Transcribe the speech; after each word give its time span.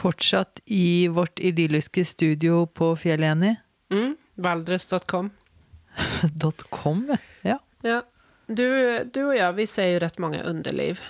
Fortsatt 0.00 0.60
i 0.64 1.08
vårt 1.12 1.38
idylliske 1.44 2.04
studio 2.08 2.64
på 2.66 2.94
Fjelleni. 2.96 3.54
Mm, 3.92 4.14
Valdres.com. 4.40 5.30
.com, 6.70 7.16
ja. 7.42 7.58
Ja. 7.82 8.02
Du, 8.46 8.64
du 9.04 9.20
og 9.28 9.34
jeg, 9.36 9.54
vi 9.58 9.66
ser 9.68 9.90
jo 9.92 9.98
rett 10.02 10.16
mange 10.22 10.40
underliv. 10.42 11.00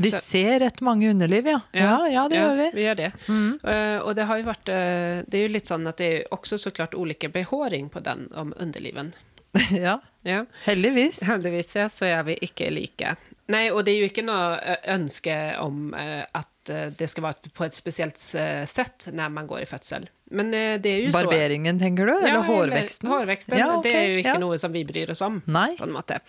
Vi 0.00 0.10
Så- 0.10 0.20
ser 0.24 0.60
rett 0.62 0.78
mange 0.80 1.10
underliv, 1.10 1.46
ja. 1.50 1.58
Ja, 1.76 1.96
ja 2.08 2.22
det 2.32 2.38
gjør 2.38 2.54
vi. 2.56 2.68
Vi 2.78 2.84
gjør 2.86 2.96
det. 2.96 3.10
Eh, 3.28 3.98
og 4.00 4.14
det 4.16 4.24
har 4.30 4.38
jo 4.40 4.46
vært 4.46 4.70
uh, 4.72 5.18
Det 5.28 5.36
er 5.36 5.42
jo 5.44 5.50
litt 5.52 5.68
sånn 5.68 5.84
at 5.90 5.98
det 6.00 6.08
er 6.14 6.30
også 6.32 6.56
så 6.62 6.72
klart 6.72 6.94
ulike 6.96 7.28
behåring 7.28 7.90
på 7.92 8.00
den 8.06 8.28
om 8.32 8.54
underliven. 8.56 9.10
ja. 9.74 9.98
Ja. 10.24 10.44
Heldigvis. 10.64 11.20
Heldigvis 11.28 11.74
ja, 11.76 11.88
så 11.92 12.08
er 12.08 12.22
vi 12.30 12.38
ikke 12.46 12.70
like. 12.72 13.16
Nei, 13.50 13.64
og 13.72 13.82
det 13.86 13.92
er 13.96 14.04
jo 14.04 14.08
ikke 14.10 14.24
noe 14.26 14.76
ønske 14.94 15.34
om 15.62 15.90
at 15.96 16.70
det 16.70 17.08
skal 17.10 17.24
være 17.24 17.50
på 17.56 17.64
et 17.66 17.74
spesielt 17.74 18.18
sett 18.20 19.08
når 19.10 19.32
man 19.34 19.48
går 19.50 19.64
i 19.64 19.66
fødsel. 19.66 20.04
Men 20.30 20.52
det 20.52 20.86
er 20.86 21.00
jo 21.02 21.10
så 21.10 21.24
Barberingen, 21.24 21.80
tenker 21.80 22.06
du? 22.06 22.12
Eller 22.14 22.36
Ja, 22.36 22.42
hårveksten? 22.46 23.08
hårveksten. 23.10 23.56
Ja, 23.58 23.70
okay. 23.78 23.88
Det 23.90 23.96
er 23.98 24.06
jo 24.12 24.18
ikke 24.20 24.34
ja. 24.36 24.42
noe 24.44 24.58
som 24.62 24.70
vi 24.76 24.84
bryr 24.86 25.10
oss 25.10 25.24
om. 25.26 25.40
Nei. 25.50 25.72
på 25.80 25.88
en 25.88 25.94
måte. 25.96 26.20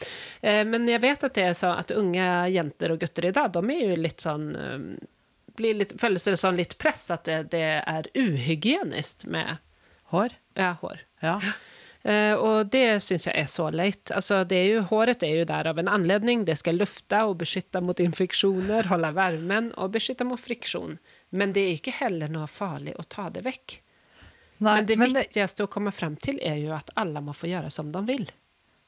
Eh, 0.41 0.63
Men 0.65 0.87
jeg 0.89 1.03
vet 1.03 1.27
at 1.27 1.35
det 1.37 1.43
er 1.51 1.53
så 1.59 1.75
at 1.77 1.93
unge 1.93 2.29
jenter 2.49 2.95
og 2.95 3.03
gutter 3.03 3.27
i 3.29 3.33
dag, 3.37 3.51
de 3.53 3.61
er 3.75 3.83
jo 3.91 3.99
litt 4.01 4.23
sånn 4.25 4.47
blir 5.59 5.77
litt, 5.83 5.93
Føles 6.01 6.23
det 6.25 6.37
sånn 6.39 6.57
litt 6.57 6.77
press 6.81 7.09
at 7.13 7.27
det, 7.27 7.51
det 7.53 7.65
er 7.83 8.09
uhygienisk 8.17 9.27
med 9.29 9.59
Hår? 10.15 10.33
ja, 10.59 10.73
hår. 10.81 11.05
Ja. 11.21 11.37
Eh, 12.03 12.33
og 12.33 12.71
det 12.73 13.01
syns 13.05 13.27
jeg 13.27 13.35
er 13.37 13.49
så 13.51 13.67
leit. 13.73 14.09
Altså, 14.15 14.39
det 14.49 14.57
er 14.57 14.67
jo, 14.75 14.81
håret 14.89 15.21
er 15.27 15.35
jo 15.41 15.45
der 15.45 15.69
av 15.69 15.77
en 15.77 15.91
anledning. 15.91 16.45
Det 16.47 16.57
skal 16.57 16.79
lufte 16.81 17.19
og 17.29 17.37
beskytte 17.43 17.81
mot 17.85 17.99
infeksjoner, 18.01 18.89
holde 18.89 19.13
varmen 19.13 19.69
og 19.77 19.93
beskytte 19.93 20.25
mot 20.25 20.41
friksjon. 20.41 20.97
Men 21.37 21.53
det 21.53 21.67
er 21.67 21.77
ikke 21.77 21.93
heller 22.01 22.31
noe 22.33 22.49
farlig 22.49 22.95
å 22.97 23.05
ta 23.07 23.29
det 23.29 23.45
vekk. 23.45 23.79
Nei, 24.61 24.75
men 24.79 24.85
det 24.85 24.97
men 24.97 25.13
det- 25.13 25.27
viktigste 25.27 25.65
å 25.65 25.69
komme 25.73 25.91
frem 25.93 26.15
til 26.21 26.37
er 26.41 26.57
jo 26.61 26.73
at 26.73 26.89
alle 26.95 27.21
må 27.21 27.33
få 27.37 27.49
gjøre 27.49 27.71
som 27.73 27.91
de 27.91 28.01
vil. 28.05 28.29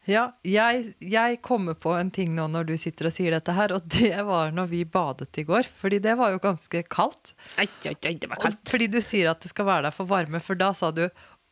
Ja, 0.06 0.34
jeg, 0.44 0.90
jeg 1.00 1.38
kommer 1.42 1.78
på 1.80 1.94
en 1.96 2.10
ting 2.12 2.34
nå 2.36 2.50
når 2.52 2.66
du 2.68 2.74
sitter 2.78 3.08
og 3.08 3.14
sier 3.16 3.32
dette 3.32 3.54
her, 3.56 3.72
og 3.72 3.86
det 3.88 4.12
var 4.28 4.52
når 4.52 4.68
vi 4.68 4.82
badet 4.84 5.38
i 5.40 5.46
går. 5.48 5.64
Fordi 5.80 6.02
det 6.04 6.18
var 6.20 6.34
jo 6.34 6.42
ganske 6.44 6.82
kaldt. 6.92 7.32
Ai, 7.58 7.70
ai, 7.88 7.96
det 8.20 8.28
var 8.28 8.36
Og 8.36 8.44
kaldt. 8.50 8.68
fordi 8.68 8.90
du 8.92 9.00
sier 9.00 9.30
at 9.32 9.40
det 9.46 9.54
skal 9.54 9.66
være 9.70 9.84
der 9.88 9.96
for 9.96 10.06
varme, 10.06 10.42
for 10.44 10.60
da 10.60 10.74
sa 10.76 10.92
du 10.92 11.06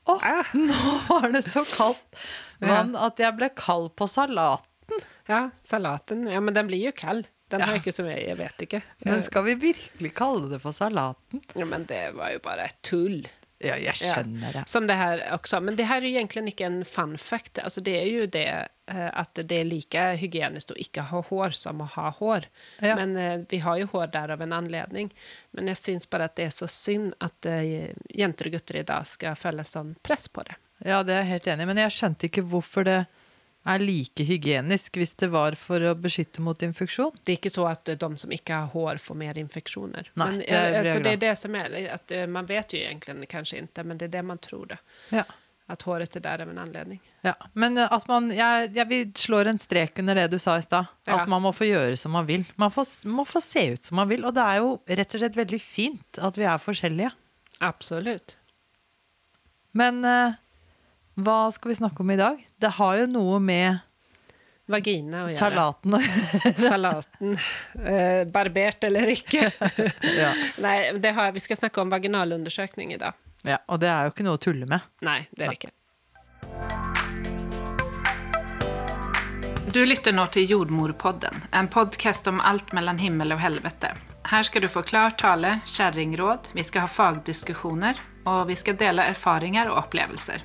å, 0.09 0.15
oh, 0.17 0.53
nå 0.57 0.93
var 1.09 1.27
det 1.35 1.43
så 1.45 1.61
kaldt 1.67 2.21
vann 2.61 2.95
at 2.97 3.19
jeg 3.21 3.35
ble 3.37 3.49
kald 3.57 3.91
på 3.97 4.07
salaten. 4.09 5.03
Ja, 5.29 5.49
salaten. 5.61 6.25
Ja, 6.29 6.39
men 6.43 6.53
den 6.57 6.67
blir 6.69 6.81
jo 6.89 6.91
kald. 6.95 7.27
Den 7.51 7.61
har 7.61 7.73
Ja. 7.73 7.77
jeg 7.77 7.83
ikke 7.83 7.93
så 7.99 8.03
mye, 8.07 8.17
jeg 8.23 8.37
vet 8.39 8.61
ikke. 8.65 8.79
Men 9.05 9.21
skal 9.21 9.43
vi 9.43 9.55
virkelig 9.59 10.13
kalle 10.15 10.47
det 10.49 10.61
for 10.63 10.71
salaten? 10.75 11.41
Ja, 11.55 11.65
men 11.67 11.83
det 11.89 12.13
var 12.15 12.31
jo 12.31 12.39
bare 12.43 12.69
tull. 12.81 13.25
Ja, 13.63 13.75
jeg 13.77 13.93
Ja. 13.93 13.93
skjønner 14.15 14.53
det. 14.53 14.63
Som 14.69 14.87
det 14.87 14.95
her 14.97 15.21
også. 15.35 15.59
Men 15.61 15.75
det 15.77 15.85
er 15.85 16.01
jo 16.01 16.09
egentlig 16.17 16.53
ikke 16.53 16.65
en 16.65 16.83
fun 16.85 17.17
fact. 17.17 17.59
Altså, 17.61 17.81
det 17.85 17.93
er 17.99 18.07
jo 18.09 18.25
det 18.25 18.45
eh, 18.47 19.09
at 19.13 19.33
det 19.35 19.51
er 19.59 19.67
like 19.69 20.05
hygienisk 20.17 20.71
å 20.73 20.79
ikke 20.81 21.03
ha 21.11 21.21
hår 21.21 21.53
som 21.55 21.81
å 21.81 21.87
ha 21.93 22.09
hår. 22.17 22.45
Ja. 22.81 22.95
Men 22.95 23.15
eh, 23.17 23.37
vi 23.49 23.59
har 23.61 23.77
jo 23.77 23.87
hår 23.93 24.11
der 24.15 24.33
av 24.35 24.41
en 24.41 24.53
anledning. 24.53 25.11
Men 25.53 25.67
jeg 25.67 25.77
syns 25.77 26.09
bare 26.09 26.25
at 26.25 26.35
det 26.35 26.45
er 26.49 26.55
så 26.55 26.67
synd 26.67 27.13
at 27.21 27.45
eh, 27.45 27.91
jenter 28.17 28.49
og 28.49 28.57
gutter 28.57 28.81
i 28.81 28.83
dag 28.83 29.05
skal 29.07 29.35
føle 29.39 29.63
sånn 29.63 29.95
press 30.03 30.27
på 30.27 30.43
det. 30.49 30.57
Ja, 30.83 31.03
det 31.05 31.13
er 31.13 31.21
jeg 31.21 31.31
helt 31.35 31.47
enig 31.53 31.61
i, 31.63 31.69
men 31.69 31.77
jeg 31.77 31.93
skjønte 31.93 32.25
ikke 32.31 32.41
hvorfor 32.49 32.83
det 32.87 32.99
er 33.69 33.83
like 33.83 34.23
hygienisk 34.25 34.97
hvis 34.97 35.13
det 35.21 35.27
var 35.33 35.53
for 35.59 35.83
å 35.85 35.91
beskytte 35.99 36.41
mot 36.41 36.63
infeksjon. 36.65 37.11
Det 37.23 37.35
er 37.35 37.37
ikke 37.37 37.51
så 37.53 37.67
at 37.69 37.89
eh, 37.93 37.99
de 38.01 38.09
som 38.17 38.31
ikke 38.33 38.55
har 38.63 38.71
hår, 38.73 38.97
får 39.03 39.19
mer 39.19 39.37
infeksjoner. 39.37 40.09
Nei, 40.15 40.29
men, 40.31 40.39
det 40.39 40.49
er- 40.57 40.79
altså, 40.79 40.97
det 41.05 41.11
er 41.13 41.21
det 41.27 41.35
som 41.37 41.55
er 41.59 41.75
at 41.93 42.11
eh, 42.11 42.25
Man 42.25 42.45
vet 42.49 42.73
jo 42.73 42.79
egentlig 42.81 43.29
kanskje 43.29 43.61
ikke, 43.67 43.85
men 43.85 43.97
det 44.01 44.09
er 44.09 44.15
det 44.17 44.25
man 44.25 44.41
tror. 44.41 44.65
det. 44.73 44.79
Ja. 45.13 45.23
At 45.71 45.85
håret 45.87 46.15
er 46.17 46.23
der 46.25 46.41
av 46.43 46.49
en 46.51 46.57
anledning. 46.59 46.99
Ja, 47.23 47.35
men 47.53 47.77
eh, 47.77 47.87
at 47.93 48.07
man, 48.09 48.31
jeg, 48.33 48.71
jeg, 48.75 48.87
vi 48.89 48.99
slår 49.15 49.47
en 49.53 49.61
strek 49.61 49.99
under 50.01 50.17
det 50.17 50.25
du 50.33 50.39
sa 50.41 50.57
i 50.57 50.65
stad. 50.65 50.89
Ja. 51.07 51.21
At 51.21 51.29
man 51.31 51.45
må 51.45 51.53
få 51.55 51.69
gjøre 51.69 51.95
som 52.01 52.11
man 52.17 52.25
vil. 52.27 52.43
Man 52.59 52.73
får, 52.73 53.05
må 53.07 53.23
få 53.29 53.39
se 53.45 53.67
ut 53.77 53.83
som 53.87 53.95
man 54.01 54.09
vil. 54.09 54.25
Og 54.25 54.33
det 54.35 54.41
er 54.43 54.57
jo 54.65 54.73
rett 54.89 55.15
og 55.15 55.21
slett 55.21 55.37
veldig 55.37 55.61
fint 55.61 56.19
at 56.19 56.35
vi 56.41 56.49
er 56.49 56.57
forskjellige. 56.59 57.13
Absolutt. 57.61 58.35
Men 59.77 60.01
eh, 60.03 60.33
hva 61.15 61.51
skal 61.51 61.69
vi 61.69 61.75
snakke 61.75 62.03
om 62.03 62.11
i 62.11 62.17
dag? 62.19 62.37
Det 62.61 62.69
har 62.77 62.95
jo 63.01 63.07
noe 63.11 63.39
med 63.43 63.79
Vagina 64.71 65.25
å 65.25 65.27
gjøre. 65.27 65.35
salaten 65.35 65.97
å 65.97 65.99
gjøre. 65.99 66.51
Salaten. 66.71 67.33
Eh, 67.83 68.21
barbert 68.31 68.83
eller 68.87 69.09
ikke. 69.11 69.49
Ja. 70.21 70.31
Nei, 70.63 70.77
det 71.01 71.11
har, 71.17 71.31
vi 71.35 71.39
skal 71.43 71.57
snakke 71.59 71.81
om 71.83 71.91
vaginalundersøkning 71.91 72.93
i 72.95 72.97
dag. 73.01 73.13
ja, 73.43 73.57
og 73.67 73.81
det 73.83 73.89
er 73.91 74.07
jo 74.07 74.13
ikke 74.13 74.23
noe 74.27 74.39
å 74.39 74.41
tulle 74.41 74.69
med. 74.69 74.79
Nei, 75.03 75.25
det 75.35 75.45
er 75.45 75.51
det 75.51 75.57
ikke. 75.59 75.71
Du 79.71 79.85
lytter 79.87 80.11
nå 80.11 80.25
til 80.35 80.49
Jordmorpodden, 80.51 81.43
en 81.55 81.67
podkast 81.71 82.27
om 82.27 82.41
alt 82.43 82.73
mellom 82.75 82.97
himmel 82.99 83.31
og 83.35 83.39
helvete. 83.39 83.93
Her 84.27 84.43
skal 84.43 84.61
du 84.65 84.67
få 84.71 84.83
klar 84.87 85.13
tale, 85.19 85.57
kjerringråd, 85.67 86.51
vi 86.55 86.63
skal 86.67 86.85
ha 86.85 86.91
fagdiskusjoner, 86.91 87.99
og 88.27 88.47
vi 88.51 88.57
skal 88.59 88.75
dele 88.79 89.07
erfaringer 89.13 89.71
og 89.71 89.79
opplevelser. 89.85 90.43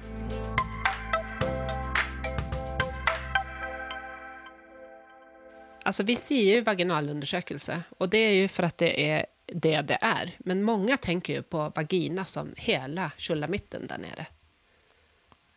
Alltså, 5.86 6.02
vi 6.02 6.16
sier 6.18 6.58
jo 6.58 6.66
vaginalundersøkelse, 6.66 7.76
og 8.00 8.10
det 8.10 8.22
er 8.26 8.32
jo 8.40 8.46
for 8.50 8.66
at 8.66 8.80
det 8.82 8.92
er 8.98 9.26
det 9.46 9.76
det 9.86 9.98
er. 10.02 10.32
Men 10.44 10.64
mange 10.66 10.96
tenker 10.98 11.38
jo 11.38 11.42
på 11.46 11.68
vagina 11.76 12.24
som 12.26 12.50
hele 12.58 13.10
skjulamitten 13.16 13.86
der 13.86 14.00
nede. 14.02 14.26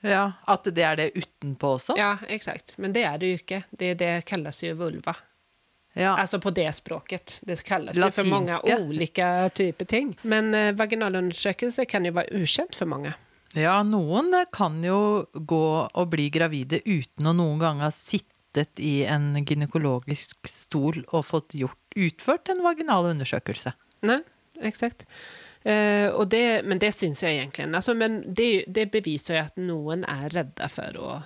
Ja, 0.05 0.31
At 0.47 0.63
det 0.63 0.83
er 0.85 0.95
det 0.95 1.07
utenpå 1.15 1.73
også? 1.75 1.95
Ja, 1.97 2.17
eksakt. 2.27 2.77
Men 2.77 2.93
det 2.93 3.03
er 3.03 3.17
det 3.17 3.31
jo 3.31 3.39
ikke. 3.41 3.63
Det, 3.71 3.93
det 3.99 4.13
kalles 4.29 4.61
jo 4.63 4.75
vulva. 4.79 5.15
Ja. 5.93 6.13
Altså 6.15 6.39
på 6.39 6.53
det 6.55 6.69
språket. 6.77 7.39
Det 7.41 7.57
kalles 7.67 7.97
Latinske. 7.97 8.21
jo 8.21 8.23
for 8.23 8.29
mange 8.29 8.77
ulike 8.85 9.49
typer 9.57 9.85
ting. 9.85 10.13
Men 10.21 10.53
eh, 10.55 10.71
vaginalundersøkelse 10.77 11.85
kan 11.89 12.05
jo 12.07 12.13
være 12.15 12.39
ukjent 12.39 12.77
for 12.77 12.87
mange. 12.87 13.11
Ja, 13.57 13.81
noen 13.83 14.31
kan 14.53 14.77
jo 14.85 15.25
gå 15.33 15.65
og 15.89 16.09
bli 16.13 16.29
gravide 16.29 16.83
uten 16.85 17.27
å 17.27 17.33
noen 17.35 17.59
gang 17.59 17.81
ha 17.83 17.89
sittet 17.91 18.35
i 18.81 19.03
en 19.05 19.33
gynekologisk 19.45 20.47
stol 20.49 21.03
og 21.09 21.25
fått 21.27 21.53
gjort, 21.57 21.79
utført 21.95 22.49
en 22.49 22.63
vaginal 22.65 23.11
undersøkelse. 23.11 23.73
Nei, 24.09 24.21
eksakt. 24.65 25.05
Eh, 25.63 26.09
men 26.63 26.79
det 26.79 26.93
syns 26.95 27.23
jeg 27.23 27.41
egentlig. 27.41 27.67
Altså, 27.75 27.93
men 27.93 28.21
det, 28.25 28.65
det 28.67 28.89
beviser 28.91 29.37
jo 29.37 29.43
at 29.43 29.59
noen 29.59 30.05
er 30.07 30.29
redde 30.33 30.69
for 30.71 30.99
å 30.99 31.19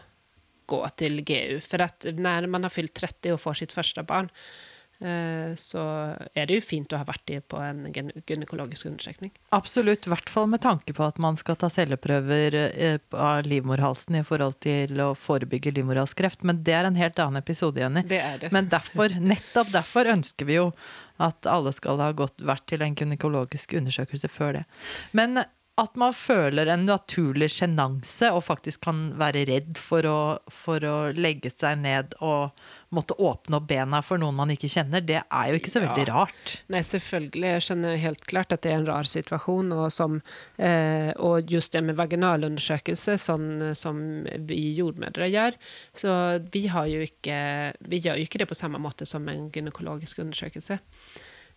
gå 0.69 0.81
til 0.99 1.21
GU. 1.25 1.59
For 1.63 1.83
at 1.85 2.07
når 2.17 2.49
man 2.51 2.65
har 2.65 2.73
fylt 2.73 2.95
30 2.97 3.35
og 3.35 3.41
får 3.43 3.61
sitt 3.61 3.75
første 3.75 4.03
barn 4.07 4.31
så 5.59 5.83
er 6.33 6.47
det 6.47 6.57
jo 6.57 6.63
fint 6.63 6.93
å 6.93 6.99
ha 7.01 7.07
vært 7.07 7.31
i 7.33 7.39
på 7.39 7.59
en 7.59 7.85
gynekologisk 7.91 8.87
undersøkning. 8.89 9.33
Absolutt, 9.55 10.07
i 10.07 10.13
hvert 10.13 10.31
fall 10.31 10.47
med 10.51 10.63
tanke 10.63 10.95
på 10.95 11.05
at 11.05 11.19
man 11.21 11.37
skal 11.39 11.57
ta 11.59 11.69
celleprøver 11.71 12.57
eh, 12.59 12.99
av 13.11 13.47
livmorhalsen 13.47 14.19
i 14.19 14.25
forhold 14.27 14.59
til 14.63 15.01
å 15.03 15.11
forebygge 15.17 15.75
livmorhalskreft. 15.77 16.45
Men 16.47 16.61
det 16.65 16.77
er 16.77 16.89
en 16.89 16.99
helt 16.99 17.19
annen 17.19 17.41
episode, 17.41 17.81
Jenny. 17.81 18.05
Det 18.09 18.21
er 18.21 18.39
det. 18.45 18.53
Men 18.55 18.69
derfor, 18.71 19.15
nettopp 19.19 19.73
derfor 19.73 20.11
ønsker 20.13 20.49
vi 20.49 20.59
jo 20.61 20.69
at 21.21 21.45
alle 21.49 21.73
skal 21.75 22.01
ha 22.01 22.11
gått, 22.17 22.39
vært 22.41 22.65
til 22.71 22.83
en 22.85 22.95
gynekologisk 22.97 23.75
undersøkelse 23.77 24.31
før 24.31 24.59
det. 24.59 24.63
Men 25.15 25.43
at 25.81 25.95
man 25.97 26.13
føler 26.13 26.69
en 26.69 26.83
naturlig 26.85 27.47
sjenanse 27.49 28.27
og 28.29 28.43
faktisk 28.45 28.83
kan 28.85 28.99
være 29.17 29.41
redd 29.49 29.79
for 29.81 30.05
å, 30.05 30.17
for 30.53 30.83
å 30.85 30.97
legge 31.17 31.49
seg 31.49 31.79
ned 31.81 32.13
og 32.21 32.51
måtte 32.93 33.15
åpne 33.17 33.57
opp 33.57 33.65
bena 33.71 34.03
for 34.05 34.21
noen 34.21 34.37
man 34.37 34.53
ikke 34.53 34.69
kjenner, 34.69 35.01
det 35.01 35.23
er 35.23 35.49
jo 35.49 35.57
ikke 35.57 35.73
så 35.73 35.81
veldig 35.81 36.05
Ja. 36.05 36.13
rart. 36.13 36.53
Nei, 36.69 36.83
selvfølgelig. 36.85 37.49
Jeg 37.55 37.65
skjønner 37.65 37.97
helt 38.03 38.27
klart 38.29 38.53
at 38.53 38.61
det 38.61 38.69
er 38.69 38.77
en 38.83 38.85
rar 38.91 39.09
situasjon. 39.09 39.73
Og, 39.73 39.89
som, 39.91 40.21
eh, 40.61 41.09
og 41.17 41.49
just 41.49 41.73
det 41.73 41.81
med 41.83 41.97
vaginalundersøkelse, 41.97 43.17
sånn 43.17 43.73
som 43.73 43.97
vi 44.45 44.61
jordmødre 44.77 45.31
gjør, 45.33 45.57
så 45.97 46.39
vi, 46.53 46.67
har 46.69 46.85
jo 46.85 47.01
ikke, 47.01 47.73
vi 47.89 47.99
gjør 48.05 48.21
jo 48.21 48.29
ikke 48.29 48.43
det 48.43 48.51
på 48.53 48.61
samme 48.61 48.77
måte 48.77 49.09
som 49.09 49.25
en 49.27 49.49
gynekologisk 49.49 50.21
undersøkelse. 50.21 50.77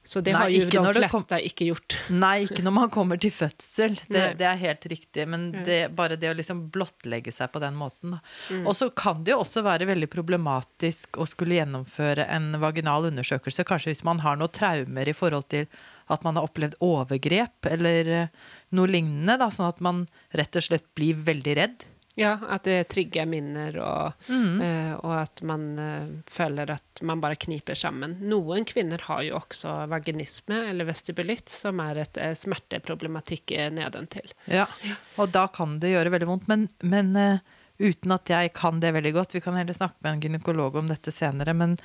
Så 0.07 0.21
det 0.23 0.37
Nei, 0.37 0.41
har 0.41 0.51
jo 0.55 0.67
de 0.71 0.93
fleste 0.95 1.09
kom- 1.35 1.47
ikke 1.51 1.67
gjort. 1.67 1.97
Nei, 2.15 2.45
ikke 2.47 2.63
når 2.63 2.75
man 2.77 2.91
kommer 2.95 3.19
til 3.19 3.33
fødsel. 3.35 3.97
Det, 4.07 4.23
det 4.39 4.47
er 4.47 4.61
helt 4.61 4.87
riktig. 4.87 5.25
Men 5.27 5.49
det, 5.67 5.81
bare 5.99 6.15
det 6.21 6.31
å 6.31 6.37
liksom 6.39 6.61
blottlegge 6.71 7.35
seg 7.35 7.51
på 7.51 7.63
den 7.63 7.75
måten. 7.75 8.15
Mm. 8.47 8.63
Og 8.63 8.77
så 8.79 8.87
kan 8.95 9.25
det 9.27 9.35
jo 9.35 9.41
også 9.43 9.65
være 9.67 9.89
veldig 9.91 10.09
problematisk 10.13 11.19
å 11.19 11.27
skulle 11.27 11.59
gjennomføre 11.59 12.29
en 12.31 12.53
vaginal 12.63 13.11
undersøkelse. 13.11 13.67
Kanskje 13.67 13.97
hvis 13.97 14.05
man 14.07 14.23
har 14.23 14.39
noen 14.39 14.55
traumer 14.55 15.11
i 15.11 15.17
forhold 15.17 15.51
til 15.51 15.67
at 16.07 16.23
man 16.23 16.39
har 16.39 16.47
opplevd 16.47 16.79
overgrep 16.87 17.67
eller 17.67 18.13
eh, 18.21 18.33
noe 18.79 18.91
lignende. 18.91 19.41
Da, 19.43 19.51
sånn 19.51 19.73
at 19.73 19.83
man 19.83 20.05
rett 20.39 20.55
og 20.55 20.69
slett 20.69 20.87
blir 20.95 21.19
veldig 21.27 21.59
redd. 21.59 21.87
Ja, 22.17 22.39
at 22.49 22.65
det 22.65 22.87
trigger 22.89 23.27
minner, 23.29 23.77
og, 23.85 24.29
Mm. 24.33 24.61
uh, 24.61 24.95
og 25.05 25.13
at 25.21 25.43
man 25.45 25.65
uh, 25.79 26.07
føler 26.25 26.71
at 26.73 27.03
man 27.05 27.21
bare 27.21 27.37
kniper 27.37 27.77
sammen. 27.77 28.17
Noen 28.25 28.65
kvinner 28.65 29.03
har 29.05 29.21
jo 29.27 29.37
også 29.37 29.75
vaginisme, 29.93 30.63
eller 30.71 30.89
vestibulitt, 30.89 31.53
som 31.53 31.81
er 31.85 32.01
et 32.07 32.17
uh, 32.17 32.33
smerteproblematikk 32.33 33.53
nedentil. 33.77 34.33
Ja, 34.49 34.65
og 35.21 35.31
da 35.37 35.45
kan 35.53 35.77
det 35.83 35.93
gjøre 35.93 36.15
veldig 36.17 36.31
vondt. 36.31 36.49
Men, 36.49 36.69
men 36.81 37.13
uten 37.77 38.17
at 38.17 38.33
jeg 38.33 38.55
kan 38.57 38.81
det 38.81 38.95
veldig 38.97 39.13
godt, 39.13 39.37
vi 39.37 39.45
kan 39.45 39.61
heller 39.61 39.77
snakke 39.77 40.01
med 40.01 40.15
en 40.15 40.25
gynekolog 40.25 40.81
om 40.81 40.89
dette 40.89 41.13
senere, 41.13 41.53
men 41.53 41.77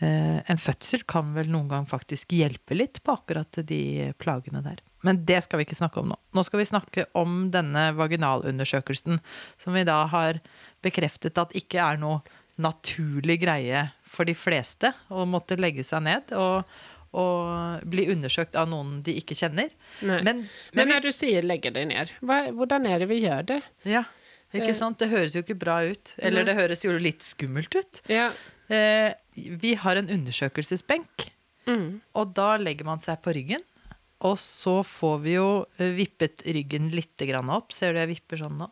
en 0.00 0.56
fødsel 0.60 1.02
kan 1.04 1.34
vel 1.36 1.50
noen 1.52 1.68
gang 1.68 1.84
faktisk 1.88 2.30
hjelpe 2.32 2.72
litt 2.72 3.02
på 3.04 3.12
akkurat 3.18 3.58
de 3.68 4.12
plagene 4.16 4.62
der. 4.64 4.78
Men 5.02 5.24
det 5.24 5.42
skal 5.44 5.58
vi 5.58 5.64
ikke 5.64 5.78
snakke 5.78 6.00
om 6.02 6.10
nå. 6.12 6.16
Nå 6.36 6.42
skal 6.44 6.58
vi 6.60 6.64
snakke 6.68 7.06
om 7.16 7.50
denne 7.50 7.88
vaginalundersøkelsen, 7.96 9.20
som 9.58 9.72
vi 9.76 9.84
da 9.88 10.02
har 10.12 10.40
bekreftet 10.84 11.38
at 11.40 11.54
ikke 11.56 11.80
er 11.80 11.96
noe 12.02 12.20
naturlig 12.60 13.38
greie 13.40 13.86
for 14.04 14.28
de 14.28 14.34
fleste 14.36 14.90
å 15.08 15.24
måtte 15.28 15.56
legge 15.56 15.84
seg 15.86 16.02
ned 16.04 16.32
og, 16.36 16.68
og 17.16 17.80
bli 17.88 18.04
undersøkt 18.12 18.58
av 18.60 18.68
noen 18.68 18.98
de 19.06 19.14
ikke 19.22 19.34
kjenner. 19.38 19.70
Men, 20.02 20.24
Men, 20.24 20.48
Men 20.74 20.86
vi- 20.88 20.92
når 20.92 21.00
du 21.02 21.12
sier 21.12 21.42
'legge 21.42 21.72
deg 21.72 21.88
ned', 21.88 22.10
hva, 22.20 22.50
hvordan 22.52 22.86
er 22.86 22.98
det 22.98 23.08
vi 23.08 23.20
gjør 23.24 23.46
det? 23.46 23.62
Ja, 23.84 24.04
ikke 24.52 24.74
sant? 24.76 24.98
Det 24.98 25.08
høres 25.08 25.32
jo 25.34 25.42
ikke 25.42 25.58
bra 25.58 25.80
ut. 25.88 26.14
Eller 26.18 26.44
Nei. 26.44 26.52
det 26.52 26.56
høres 26.60 26.84
jo 26.84 26.98
litt 26.98 27.20
skummelt 27.22 27.74
ut. 27.74 28.02
Ja. 28.08 28.30
Eh, 28.68 29.14
vi 29.34 29.74
har 29.74 29.96
en 29.96 30.08
undersøkelsesbenk, 30.08 31.30
Mm. 31.66 32.00
og 32.14 32.34
da 32.34 32.56
legger 32.58 32.84
man 32.84 32.98
seg 33.00 33.22
på 33.22 33.32
ryggen. 33.34 33.62
Og 34.26 34.36
så 34.38 34.80
får 34.84 35.18
vi 35.24 35.36
jo 35.38 35.48
eh, 35.78 35.94
vippet 35.96 36.44
ryggen 36.44 36.90
litt 36.92 37.24
opp. 37.40 37.72
Ser 37.72 37.94
du 37.94 38.02
jeg 38.02 38.12
vipper 38.14 38.42
sånn 38.42 38.58
nå? 38.60 38.68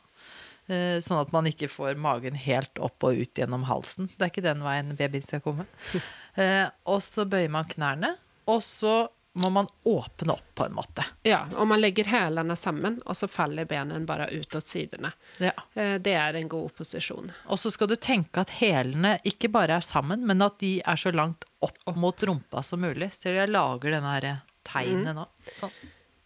Eh, 0.69 0.99
sånn 1.01 1.21
at 1.23 1.33
man 1.33 1.49
ikke 1.49 1.71
får 1.73 1.97
magen 2.01 2.37
helt 2.37 2.81
opp 2.85 3.07
og 3.09 3.17
ut 3.17 3.41
gjennom 3.41 3.65
halsen. 3.71 4.11
Det 4.17 4.27
er 4.27 4.33
ikke 4.33 4.45
den 4.45 4.65
veien 4.67 4.97
babyen 4.99 5.27
skal 5.27 5.45
komme. 5.45 5.69
Eh, 6.39 6.69
og 6.87 7.01
så 7.03 7.25
bøyer 7.27 7.51
man 7.51 7.67
knærne, 7.67 8.13
og 8.47 8.61
så 8.63 9.09
må 9.43 9.49
man 9.51 9.67
åpne 9.91 10.37
opp 10.37 10.53
på 10.55 10.69
en 10.69 10.77
måte. 10.77 11.03
ja, 11.27 11.41
og 11.51 11.67
man 11.67 11.81
legger 11.83 12.07
hælene 12.07 12.55
sammen, 12.55 13.01
og 13.11 13.19
så 13.19 13.27
faller 13.27 13.67
benen 13.67 14.05
bare 14.07 14.29
ut 14.31 14.55
åt 14.55 14.71
sidene. 14.71 15.11
Ja. 15.43 15.51
Det 15.75 16.15
er 16.15 16.39
en 16.39 16.47
god 16.53 16.77
posisjon. 16.79 17.33
Og 17.51 17.59
så 17.59 17.73
skal 17.75 17.91
du 17.91 17.97
tenke 17.99 18.45
at 18.47 18.55
hælene 18.61 19.17
ikke 19.27 19.51
bare 19.51 19.81
er 19.81 19.89
sammen, 19.89 20.23
men 20.31 20.47
at 20.47 20.61
de 20.63 20.77
er 20.79 21.01
så 21.01 21.11
langt 21.11 21.43
opp 21.59 21.83
mot 21.99 22.23
rumpa 22.23 22.63
som 22.63 22.87
mulig. 22.87 23.11
Så 23.19 23.35
jeg 23.35 23.51
lager 23.51 23.99
denne 23.99 24.15
her 24.15 24.31
tegnet 24.73 25.17
nå? 25.17 25.25
Sånn. 25.57 25.73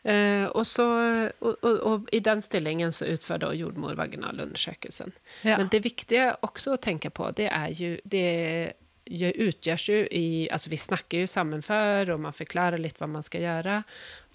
Eh, 0.04 0.48
og, 0.50 0.64
så, 0.66 0.84
og, 1.40 1.52
og, 1.62 1.76
og 1.86 2.08
i 2.10 2.18
den 2.26 2.40
stillingen 2.42 2.90
så 2.92 3.06
utfører 3.12 3.44
da 3.44 3.50
jordmor 3.54 3.94
vaginalundersøkelsen. 4.00 5.12
Ja. 5.46 5.60
Men 5.60 5.68
det 5.70 5.84
viktige 5.84 6.32
også 6.42 6.74
å 6.74 6.80
tenke 6.82 7.12
på, 7.14 7.28
det 7.38 7.46
er 7.54 7.70
jo 7.78 7.92
Det 8.02 8.24
ju- 9.06 9.34
utgjørs 9.46 9.84
jo 9.92 10.00
i 10.10 10.48
Altså, 10.50 10.70
vi 10.70 10.76
snakker 10.82 11.22
jo 11.22 11.30
sammen 11.30 11.62
før, 11.62 12.14
og 12.16 12.20
man 12.26 12.32
forklarer 12.34 12.78
litt 12.82 12.98
hva 12.98 13.06
man 13.10 13.22
skal 13.22 13.42
gjøre, 13.46 13.84